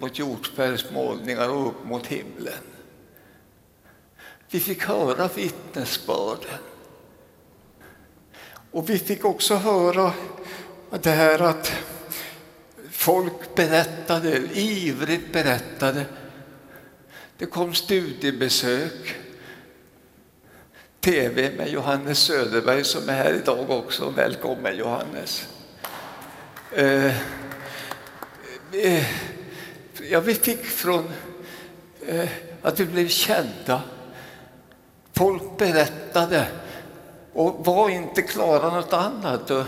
mot 0.00 0.18
Hjortsbergs 0.18 0.90
målningar 0.90 1.48
och 1.48 1.68
upp 1.68 1.84
mot 1.84 2.06
himlen. 2.06 2.64
Vi 4.50 4.60
fick 4.60 4.82
höra 4.82 5.28
vittnesbörden. 5.34 6.58
Och 8.70 8.90
vi 8.90 8.98
fick 8.98 9.24
också 9.24 9.54
höra 9.54 10.12
det 11.02 11.10
här 11.10 11.42
att 11.42 11.72
folk 12.90 13.54
berättade, 13.54 14.36
ivrigt 14.52 15.32
berättade 15.32 16.06
det 17.38 17.46
kom 17.46 17.74
studiebesök, 17.74 19.16
tv 21.00 21.50
med 21.56 21.68
Johannes 21.68 22.18
Söderberg 22.18 22.84
som 22.84 23.08
är 23.08 23.12
här 23.12 23.34
idag 23.34 23.70
också. 23.70 24.10
Välkommen 24.10 24.76
Johannes. 24.76 25.48
Eh, 26.72 27.06
eh, 28.72 29.06
ja, 30.10 30.20
vi 30.20 30.34
fick 30.34 30.64
från 30.64 31.04
eh, 32.06 32.28
att 32.62 32.80
vi 32.80 32.84
blev 32.84 33.08
kända. 33.08 33.82
Folk 35.12 35.42
berättade 35.58 36.46
och 37.32 37.64
var 37.66 37.90
inte 37.90 38.22
klara 38.22 38.74
något 38.74 38.92
annat 38.92 39.50
och, 39.50 39.64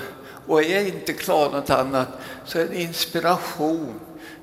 och 0.46 0.62
är 0.62 0.86
inte 0.86 1.12
klara 1.12 1.50
något 1.50 1.70
annat 1.70 2.08
så 2.44 2.58
är 2.58 2.66
det 2.66 2.74
en 2.74 2.80
inspiration 2.80 4.00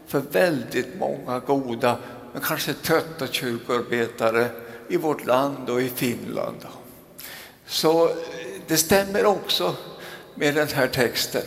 för 0.07 0.19
väldigt 0.19 0.99
många 0.99 1.39
goda 1.39 1.97
men 2.35 2.43
kanske 2.43 2.73
trötta 2.73 3.27
kyrkoarbetare 3.27 4.49
i 4.87 4.97
vårt 4.97 5.25
land 5.25 5.69
och 5.69 5.81
i 5.81 5.89
Finland. 5.89 6.65
Så 7.65 8.09
det 8.67 8.77
stämmer 8.77 9.25
också 9.25 9.75
med 10.35 10.55
den 10.55 10.67
här 10.67 10.87
texten. 10.87 11.41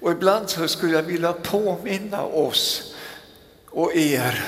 Och 0.00 0.10
ibland 0.10 0.50
så 0.50 0.68
skulle 0.68 0.92
jag 0.92 1.02
vilja 1.02 1.32
påminna 1.32 2.22
oss 2.22 2.94
och 3.70 3.94
er 3.94 4.44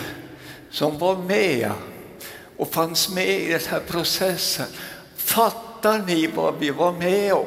som 0.71 0.99
var 0.99 1.17
med 1.17 1.73
och 2.57 2.73
fanns 2.73 3.09
med 3.15 3.41
i 3.41 3.53
den 3.53 3.61
här 3.69 3.83
processen. 3.87 4.67
Fattar 5.17 5.99
ni 5.99 6.27
vad 6.27 6.59
vi 6.59 6.71
var 6.71 6.93
med 6.93 7.33
om? 7.33 7.47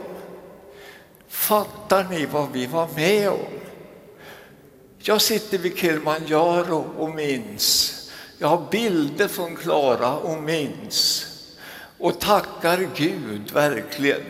Fattar 1.28 2.04
ni 2.04 2.26
vad 2.26 2.52
vi 2.52 2.66
var 2.66 2.88
med 2.96 3.30
om? 3.30 3.61
Jag 5.04 5.22
sitter 5.22 5.58
vid 5.58 5.78
Kilimanjaro 5.78 6.94
och 6.98 7.10
minns. 7.10 7.98
Jag 8.38 8.48
har 8.48 8.68
bilder 8.72 9.28
från 9.28 9.56
Klara 9.56 10.18
och 10.18 10.44
minns. 10.44 11.28
Och 11.98 12.20
tackar 12.20 12.88
Gud 12.96 13.52
verkligen 13.52 14.22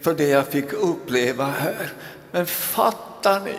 för 0.00 0.14
det 0.14 0.28
jag 0.28 0.46
fick 0.46 0.72
uppleva 0.72 1.44
här. 1.44 1.92
Men 2.30 2.46
fattar 2.46 3.40
ni? 3.40 3.56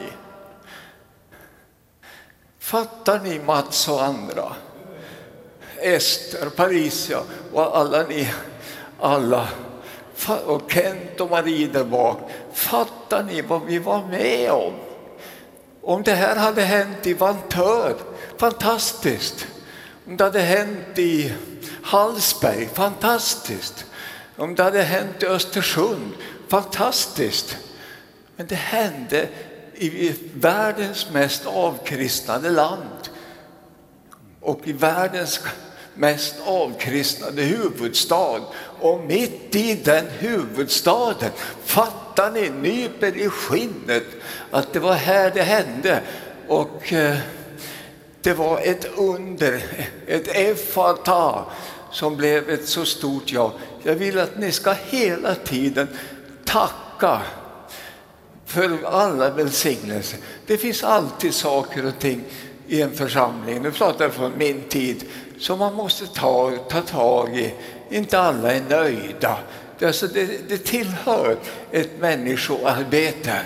Fattar 2.59 3.19
ni 3.19 3.39
Mats 3.39 3.87
och 3.87 4.03
andra? 4.03 4.55
Ester, 5.77 6.49
Parisia 6.49 7.19
och 7.53 7.77
alla 7.77 8.03
ni, 8.03 8.29
alla 8.99 9.47
och 10.45 10.71
Kent 10.71 11.21
och 11.21 11.29
Marie 11.29 11.67
där 11.67 11.83
bak. 11.83 12.31
Fattar 12.53 13.23
ni 13.23 13.41
vad 13.41 13.65
vi 13.65 13.79
var 13.79 14.07
med 14.07 14.51
om? 14.51 14.73
Om 15.83 16.03
det 16.03 16.13
här 16.13 16.35
hade 16.35 16.61
hänt 16.61 17.07
i 17.07 17.13
Vantör, 17.13 17.95
fantastiskt. 18.37 19.47
Om 20.07 20.17
det 20.17 20.23
hade 20.23 20.41
hänt 20.41 20.97
i 20.99 21.33
Hallsberg, 21.83 22.69
fantastiskt. 22.73 23.85
Om 24.37 24.55
det 24.55 24.63
hade 24.63 24.81
hänt 24.81 25.23
i 25.23 25.25
Östersund, 25.25 26.11
fantastiskt. 26.47 27.57
Men 28.35 28.47
det 28.47 28.55
hände 28.55 29.27
i 29.73 30.15
världens 30.33 31.09
mest 31.11 31.45
avkristnade 31.45 32.49
land 32.49 33.09
och 34.41 34.59
i 34.63 34.73
världens 34.73 35.39
mest 35.93 36.35
avkristnade 36.45 37.41
huvudstad. 37.41 38.41
Och 38.79 38.99
mitt 38.99 39.55
i 39.55 39.75
den 39.75 40.05
huvudstaden, 40.09 41.31
fattar 42.11 42.31
ni, 42.31 42.49
nyper 42.49 43.17
i 43.17 43.29
skinnet 43.29 44.03
att 44.51 44.73
det 44.73 44.79
var 44.79 44.93
här 44.93 45.31
det 45.33 45.41
hände. 45.41 46.01
Och 46.47 46.93
eh, 46.93 47.17
det 48.21 48.33
var 48.33 48.59
ett 48.63 48.85
under, 48.97 49.63
ett 50.07 50.27
effata 50.27 51.45
som 51.91 52.17
blev 52.17 52.49
ett 52.49 52.67
så 52.67 52.85
stort 52.85 53.31
ja. 53.31 53.53
Jag 53.83 53.95
vill 53.95 54.19
att 54.19 54.37
ni 54.37 54.51
ska 54.51 54.71
hela 54.71 55.35
tiden 55.35 55.87
tacka 56.45 57.21
för 58.45 58.77
alla 58.85 59.29
välsignelser. 59.29 60.19
Det 60.45 60.57
finns 60.57 60.83
alltid 60.83 61.33
saker 61.33 61.85
och 61.85 61.99
ting 61.99 62.23
i 62.67 62.81
en 62.81 62.91
församling, 62.91 63.61
nu 63.61 63.71
pratar 63.71 64.05
jag 64.05 64.13
från 64.13 64.31
min 64.37 64.61
tid, 64.61 65.03
som 65.39 65.59
man 65.59 65.73
måste 65.73 66.07
ta, 66.07 66.51
ta 66.69 66.81
tag 66.81 67.37
i. 67.37 67.53
Inte 67.89 68.19
alla 68.19 68.53
är 68.53 68.61
nöjda. 68.69 69.37
Det, 69.81 69.87
alltså 69.87 70.07
det, 70.07 70.49
det 70.49 70.57
tillhör 70.57 71.37
ett 71.71 71.99
människoarbete. 71.99 73.41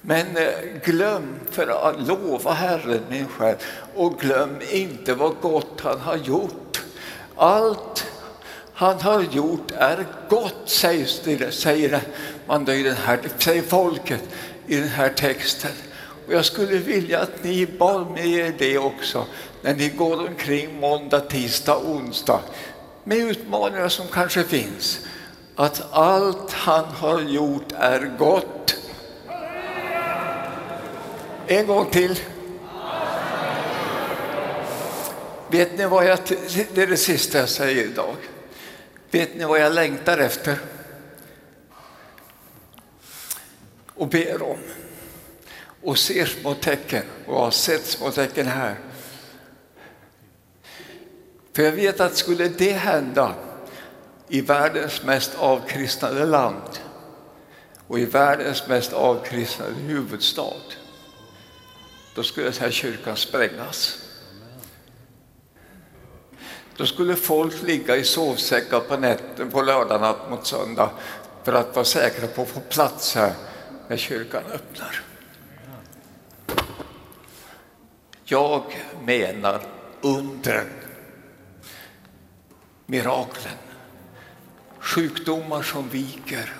Men 0.00 0.36
eh, 0.36 0.48
glöm, 0.84 1.40
för 1.50 1.88
att 1.88 2.08
lova 2.08 2.52
Herren 2.52 3.00
min 3.10 3.28
själ, 3.28 3.56
och 3.94 4.20
glöm 4.20 4.56
inte 4.70 5.14
vad 5.14 5.34
gott 5.40 5.80
han 5.80 6.00
har 6.00 6.16
gjort. 6.16 6.82
Allt 7.36 8.06
han 8.72 9.00
har 9.00 9.22
gjort 9.22 9.70
är 9.76 10.06
gott, 10.28 10.62
sägs 10.64 11.20
det, 11.24 11.54
säger 11.54 12.00
man 12.46 12.64
då 12.64 12.72
i 12.72 12.82
den 12.82 12.96
här, 12.96 13.18
säger 13.38 13.62
folket 13.62 14.22
i 14.66 14.76
den 14.76 14.88
här 14.88 15.08
texten. 15.08 15.72
Och 16.26 16.32
jag 16.34 16.44
skulle 16.44 16.78
vilja 16.78 17.20
att 17.20 17.44
ni 17.44 17.66
bad 17.66 18.10
med 18.10 18.26
er 18.26 18.54
det 18.58 18.78
också 18.78 19.26
när 19.62 19.74
ni 19.74 19.88
går 19.88 20.26
omkring 20.28 20.80
måndag, 20.80 21.20
tisdag, 21.20 21.76
onsdag 21.76 22.40
med 23.04 23.18
utmaningar 23.18 23.88
som 23.88 24.06
kanske 24.08 24.44
finns. 24.44 25.06
Att 25.56 25.92
allt 25.92 26.52
han 26.52 26.84
har 26.84 27.20
gjort 27.20 27.72
är 27.72 28.10
gott. 28.18 28.76
En 31.46 31.66
gång 31.66 31.90
till. 31.90 32.20
Vet 35.50 35.78
ni 35.78 35.86
vad 35.86 36.06
jag, 36.06 36.18
det 36.74 36.82
är 36.82 36.86
det 36.86 36.96
sista 36.96 37.38
jag 37.38 37.48
säger 37.48 37.84
idag. 37.84 38.16
Vet 39.10 39.34
ni 39.36 39.44
vad 39.44 39.60
jag 39.60 39.72
längtar 39.72 40.18
efter? 40.18 40.58
Och 43.94 44.08
ber 44.08 44.42
om 44.42 44.58
och 45.82 45.98
ser 45.98 46.26
små 46.26 46.54
tecken 46.54 47.02
och 47.26 47.40
har 47.40 47.50
sett 47.50 47.86
små 47.86 48.10
tecken 48.10 48.46
här. 48.46 48.76
För 51.52 51.62
jag 51.62 51.72
vet 51.72 52.00
att 52.00 52.16
skulle 52.16 52.48
det 52.48 52.72
hända 52.72 53.34
i 54.28 54.40
världens 54.40 55.02
mest 55.02 55.34
avkristnade 55.38 56.26
land 56.26 56.78
och 57.86 57.98
i 57.98 58.04
världens 58.04 58.68
mest 58.68 58.92
avkristnade 58.92 59.74
huvudstad, 59.74 60.62
då 62.14 62.22
skulle 62.22 62.46
den 62.46 62.60
här 62.60 62.70
kyrkan 62.70 63.16
sprängas. 63.16 63.98
Då 66.76 66.86
skulle 66.86 67.16
folk 67.16 67.62
ligga 67.62 67.96
i 67.96 68.04
sovsäckar 68.04 68.80
på 68.80 68.96
nätten 68.96 69.50
på 69.50 69.62
lördag 69.62 70.16
mot 70.30 70.46
söndag 70.46 70.90
för 71.44 71.52
att 71.52 71.74
vara 71.74 71.84
säkra 71.84 72.26
på 72.26 72.42
att 72.42 72.48
få 72.48 72.60
plats 72.60 73.14
här 73.14 73.32
när 73.88 73.96
kyrkan 73.96 74.42
öppnar. 74.52 75.02
Jag 78.24 78.62
menar 79.04 79.60
undren, 80.00 80.66
miraklen, 82.90 83.54
sjukdomar 84.78 85.62
som 85.62 85.88
viker, 85.88 86.54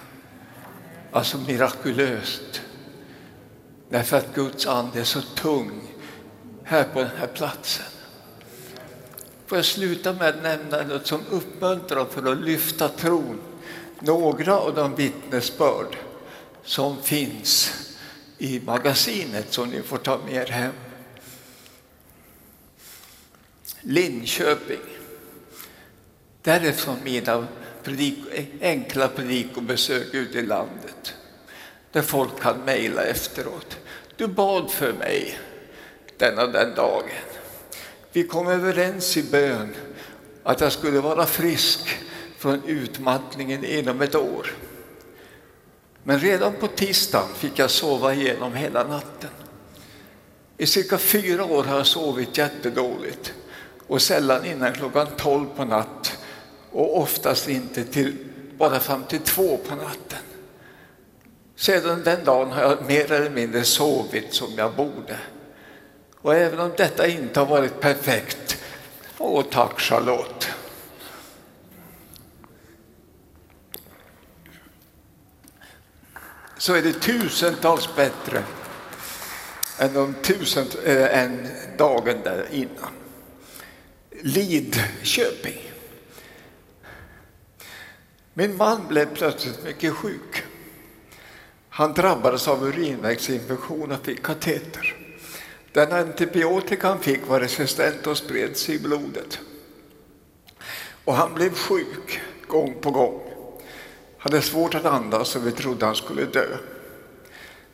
alltså 1.12 1.38
mirakulöst. 1.38 2.62
Därför 3.88 4.16
att 4.16 4.34
Guds 4.34 4.66
ande 4.66 5.00
är 5.00 5.04
så 5.04 5.20
tung 5.20 5.82
här 6.64 6.84
på 6.84 6.98
den 6.98 7.16
här 7.18 7.26
platsen. 7.26 7.86
Får 9.46 9.58
jag 9.58 9.64
sluta 9.64 10.12
med 10.12 10.28
att 10.28 10.42
nämna 10.42 10.82
något 10.82 11.06
som 11.06 11.20
uppmuntrar 11.30 12.04
för 12.04 12.32
att 12.32 12.40
lyfta 12.40 12.88
tron. 12.88 13.40
Några 14.00 14.58
av 14.58 14.74
de 14.74 14.94
vittnesbörd 14.94 15.96
som 16.64 17.02
finns 17.02 17.72
i 18.38 18.60
magasinet 18.60 19.52
som 19.52 19.70
ni 19.70 19.82
får 19.82 19.98
ta 19.98 20.18
med 20.18 20.34
er 20.34 20.46
hem. 20.46 20.72
Linköping. 23.80 24.99
Därifrån 26.42 26.96
mina 27.04 27.46
predik, 27.82 28.18
enkla 28.60 29.08
predikobesök 29.08 30.14
ute 30.14 30.38
i 30.38 30.46
landet. 30.46 31.14
Där 31.92 32.02
folk 32.02 32.40
kan 32.40 32.58
mejla 32.58 33.02
efteråt. 33.02 33.76
Du 34.16 34.26
bad 34.26 34.70
för 34.70 34.92
mig 34.92 35.38
denna 36.16 36.46
den 36.46 36.74
dagen. 36.74 37.10
Vi 38.12 38.26
kom 38.26 38.46
överens 38.46 39.16
i 39.16 39.22
bön 39.22 39.74
att 40.42 40.60
jag 40.60 40.72
skulle 40.72 41.00
vara 41.00 41.26
frisk 41.26 41.98
från 42.38 42.62
utmattningen 42.66 43.64
inom 43.64 44.00
ett 44.00 44.14
år. 44.14 44.54
Men 46.02 46.18
redan 46.18 46.52
på 46.52 46.66
tisdagen 46.66 47.28
fick 47.34 47.58
jag 47.58 47.70
sova 47.70 48.14
igenom 48.14 48.54
hela 48.54 48.84
natten. 48.84 49.30
I 50.56 50.66
cirka 50.66 50.98
fyra 50.98 51.44
år 51.44 51.64
har 51.64 51.76
jag 51.76 51.86
sovit 51.86 52.38
jättedåligt 52.38 53.32
och 53.86 54.02
sällan 54.02 54.44
innan 54.44 54.72
klockan 54.72 55.06
tolv 55.16 55.46
på 55.56 55.64
natt 55.64 56.19
och 56.72 56.98
oftast 56.98 57.48
inte 57.48 57.84
till 57.84 58.16
bara 58.58 58.80
fram 58.80 59.04
till 59.04 59.20
två 59.20 59.56
på 59.56 59.74
natten. 59.74 60.18
Sedan 61.56 62.02
den 62.04 62.24
dagen 62.24 62.52
har 62.52 62.62
jag 62.62 62.86
mer 62.86 63.12
eller 63.12 63.30
mindre 63.30 63.64
sovit 63.64 64.34
som 64.34 64.54
jag 64.56 64.74
borde. 64.74 65.18
Och 66.16 66.34
även 66.34 66.60
om 66.60 66.72
detta 66.76 67.06
inte 67.06 67.40
har 67.40 67.46
varit 67.46 67.80
perfekt, 67.80 68.56
åh 69.18 69.44
tack 69.50 69.80
Charlotte. 69.80 70.48
Så 76.58 76.74
är 76.74 76.82
det 76.82 76.92
tusentals 76.92 77.96
bättre 77.96 78.42
än, 79.78 79.94
de 79.94 80.14
tusen, 80.14 80.66
äh, 80.84 81.18
än 81.18 81.48
dagen 81.78 82.20
där 82.24 82.46
innan. 82.50 82.92
Lidköping. 84.22 85.69
Min 88.40 88.56
man 88.56 88.88
blev 88.88 89.14
plötsligt 89.14 89.64
mycket 89.64 89.92
sjuk. 89.92 90.42
Han 91.68 91.92
drabbades 91.92 92.48
av 92.48 92.64
urinvägsinfektion 92.64 93.92
och 93.92 94.04
fick 94.04 94.22
kateter. 94.22 94.96
Den 95.72 95.92
antibiotika 95.92 96.88
han 96.88 96.98
fick 96.98 97.26
var 97.26 97.40
resistent 97.40 98.06
och 98.06 98.16
spred 98.16 98.56
sig 98.56 98.74
i 98.74 98.78
blodet. 98.78 99.38
Och 101.04 101.14
han 101.14 101.34
blev 101.34 101.54
sjuk 101.54 102.20
gång 102.46 102.74
på 102.80 102.90
gång. 102.90 103.20
Han 104.18 104.32
Hade 104.32 104.42
svårt 104.42 104.74
att 104.74 104.84
andas 104.84 105.36
och 105.36 105.46
vi 105.46 105.52
trodde 105.52 105.86
han 105.86 105.96
skulle 105.96 106.24
dö. 106.24 106.56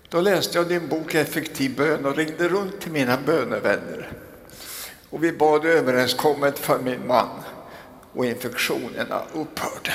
Då 0.08 0.20
läste 0.20 0.58
jag 0.58 0.68
din 0.68 0.88
bok 0.88 1.14
Effektiv 1.14 1.76
bön 1.76 2.06
och 2.06 2.16
ringde 2.16 2.48
runt 2.48 2.80
till 2.80 2.92
mina 2.92 3.18
bönevänner 3.26 4.12
Och 5.10 5.24
vi 5.24 5.32
bad 5.32 5.64
överenskommet 5.64 6.58
för 6.58 6.78
min 6.78 7.06
man 7.06 7.28
och 8.12 8.26
infektionerna 8.26 9.22
upphörde. 9.32 9.92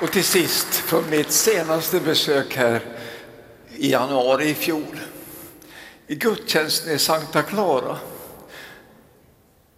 Och 0.00 0.12
till 0.12 0.24
sist, 0.24 0.74
från 0.74 1.10
mitt 1.10 1.30
senaste 1.30 2.00
besök 2.00 2.56
här 2.56 2.82
i 3.76 3.90
januari 3.90 4.48
i 4.48 4.54
fjol, 4.54 5.00
i 6.06 6.14
gudstjänsten 6.14 6.94
i 6.94 6.98
Santa 6.98 7.42
Clara, 7.42 7.98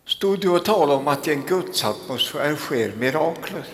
stod 0.06 0.40
du 0.40 0.48
och 0.48 0.64
talade 0.64 0.92
om 0.92 1.08
att 1.08 1.28
i 1.28 1.32
en 1.32 1.46
gudsatmosfär 1.46 2.56
sker 2.56 2.92
mirakler. 2.92 3.64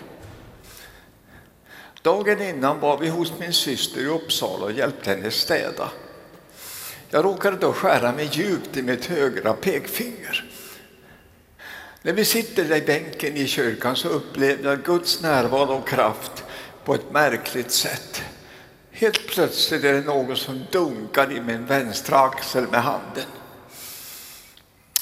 Dagen 2.01 2.41
innan 2.41 2.79
var 2.79 2.97
vi 2.97 3.09
hos 3.09 3.39
min 3.39 3.53
syster 3.53 4.01
i 4.01 4.05
Uppsala 4.05 4.65
och 4.65 4.71
hjälpte 4.71 5.09
henne 5.09 5.31
städa. 5.31 5.91
Jag 7.09 7.25
råkade 7.25 7.57
då 7.57 7.73
skära 7.73 8.11
mig 8.11 8.29
djupt 8.31 8.77
i 8.77 8.81
mitt 8.81 9.05
högra 9.05 9.53
pekfinger. 9.53 10.52
När 12.05 12.13
vi 12.13 12.25
sitter 12.25 12.63
där 12.63 12.75
i 12.75 12.81
bänken 12.81 13.37
i 13.37 13.47
kyrkan 13.47 13.95
så 13.95 14.09
upplever 14.09 14.69
jag 14.69 14.83
Guds 14.83 15.21
närvaro 15.21 15.73
och 15.73 15.87
kraft 15.87 16.43
på 16.85 16.95
ett 16.95 17.11
märkligt 17.11 17.71
sätt. 17.71 18.23
Helt 18.91 19.27
plötsligt 19.27 19.83
är 19.83 19.93
det 19.93 20.01
någon 20.01 20.37
som 20.37 20.61
dunkar 20.71 21.31
i 21.31 21.41
min 21.41 21.65
vänstra 21.65 22.19
axel 22.19 22.67
med 22.71 22.83
handen. 22.83 23.25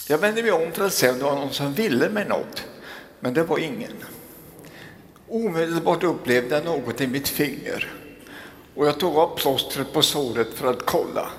Jag 0.08 0.18
vände 0.18 0.42
mig 0.44 0.52
om 0.52 0.72
för 0.72 0.86
att 0.86 0.94
se 0.94 1.10
om 1.10 1.18
det 1.18 1.24
var 1.24 1.36
någon 1.36 1.54
som 1.54 1.74
ville 1.74 2.10
mig 2.10 2.26
något, 2.26 2.64
men 3.20 3.34
det 3.34 3.44
var 3.44 3.58
ingen. 3.58 4.04
Omedelbart 5.28 6.04
upplevde 6.04 6.56
jag 6.56 6.66
något 6.66 7.02
i 7.02 7.08
mitt 7.08 7.28
finger 7.28 7.94
och 8.76 8.88
jag 8.88 9.00
tog 9.00 9.18
av 9.18 9.38
plåstret 9.38 9.94
på 9.94 10.02
såret 10.02 10.54
för 10.54 10.70
att 10.72 10.86
kolla. 10.86 11.30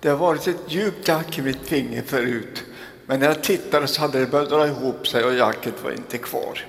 Det 0.00 0.08
har 0.08 0.16
varit 0.16 0.46
ett 0.46 0.60
djupt 0.68 1.08
jack 1.08 1.38
i 1.38 1.42
mitt 1.42 1.62
finger 1.68 2.02
förut, 2.02 2.64
men 3.06 3.20
när 3.20 3.26
jag 3.26 3.42
tittade 3.42 3.86
så 3.86 4.00
hade 4.00 4.20
det 4.20 4.26
börjat 4.26 4.50
dra 4.50 4.66
ihop 4.66 5.08
sig 5.08 5.24
och 5.24 5.34
jacket 5.34 5.84
var 5.84 5.90
inte 5.90 6.18
kvar. 6.18 6.64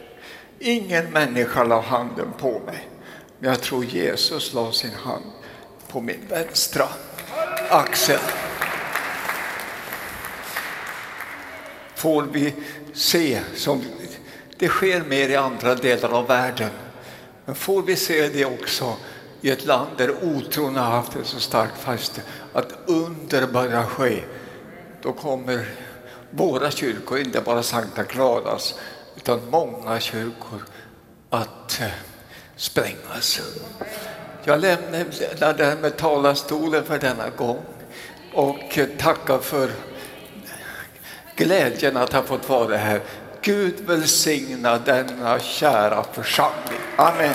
Ingen 0.59 1.11
människa 1.11 1.63
la 1.63 1.81
handen 1.81 2.33
på 2.37 2.61
mig, 2.65 2.89
men 3.39 3.49
jag 3.49 3.61
tror 3.61 3.85
Jesus 3.85 4.53
la 4.53 4.71
sin 4.71 4.93
hand 4.93 5.25
på 5.87 6.01
min 6.01 6.27
vänstra 6.29 6.87
axel. 7.69 8.19
Får 11.95 12.23
vi 12.23 12.53
se 12.93 13.39
som 13.55 13.81
det 14.57 14.67
sker 14.67 15.01
mer 15.01 15.29
i 15.29 15.35
andra 15.35 15.75
delar 15.75 16.09
av 16.09 16.27
världen. 16.27 16.69
Men 17.45 17.55
får 17.55 17.81
vi 17.81 17.95
se 17.95 18.27
det 18.27 18.45
också 18.45 18.95
i 19.41 19.49
ett 19.49 19.65
land 19.65 19.89
där 19.97 20.11
otron 20.23 20.75
har 20.75 20.85
haft 20.85 21.15
ett 21.15 21.25
så 21.25 21.39
starkt 21.39 21.77
fäste, 21.77 22.21
att 22.53 22.73
under 22.85 23.47
börjar 23.47 23.83
ske, 23.83 24.23
då 25.01 25.13
kommer 25.13 25.65
våra 26.31 26.71
kyrkor, 26.71 27.19
inte 27.19 27.41
bara 27.41 27.63
Sankta 27.63 28.03
Claras, 28.03 28.75
utan 29.15 29.49
många 29.49 29.99
kyrkor 29.99 30.61
att 31.29 31.81
eh, 31.81 31.87
sprängas. 32.55 33.41
Jag 34.43 34.61
lämnar 34.61 35.53
därmed 35.53 35.97
talarstolen 35.97 36.83
för 36.83 36.99
denna 36.99 37.29
gång 37.29 37.59
och 38.33 38.79
tackar 38.97 39.39
för 39.39 39.71
glädjen 41.35 41.97
att 41.97 42.13
ha 42.13 42.23
fått 42.23 42.49
vara 42.49 42.77
här. 42.77 43.01
Gud 43.41 43.79
välsigna 43.79 44.77
denna 44.77 45.39
kära 45.39 46.03
församling. 46.13 46.79
Amen. 46.97 47.33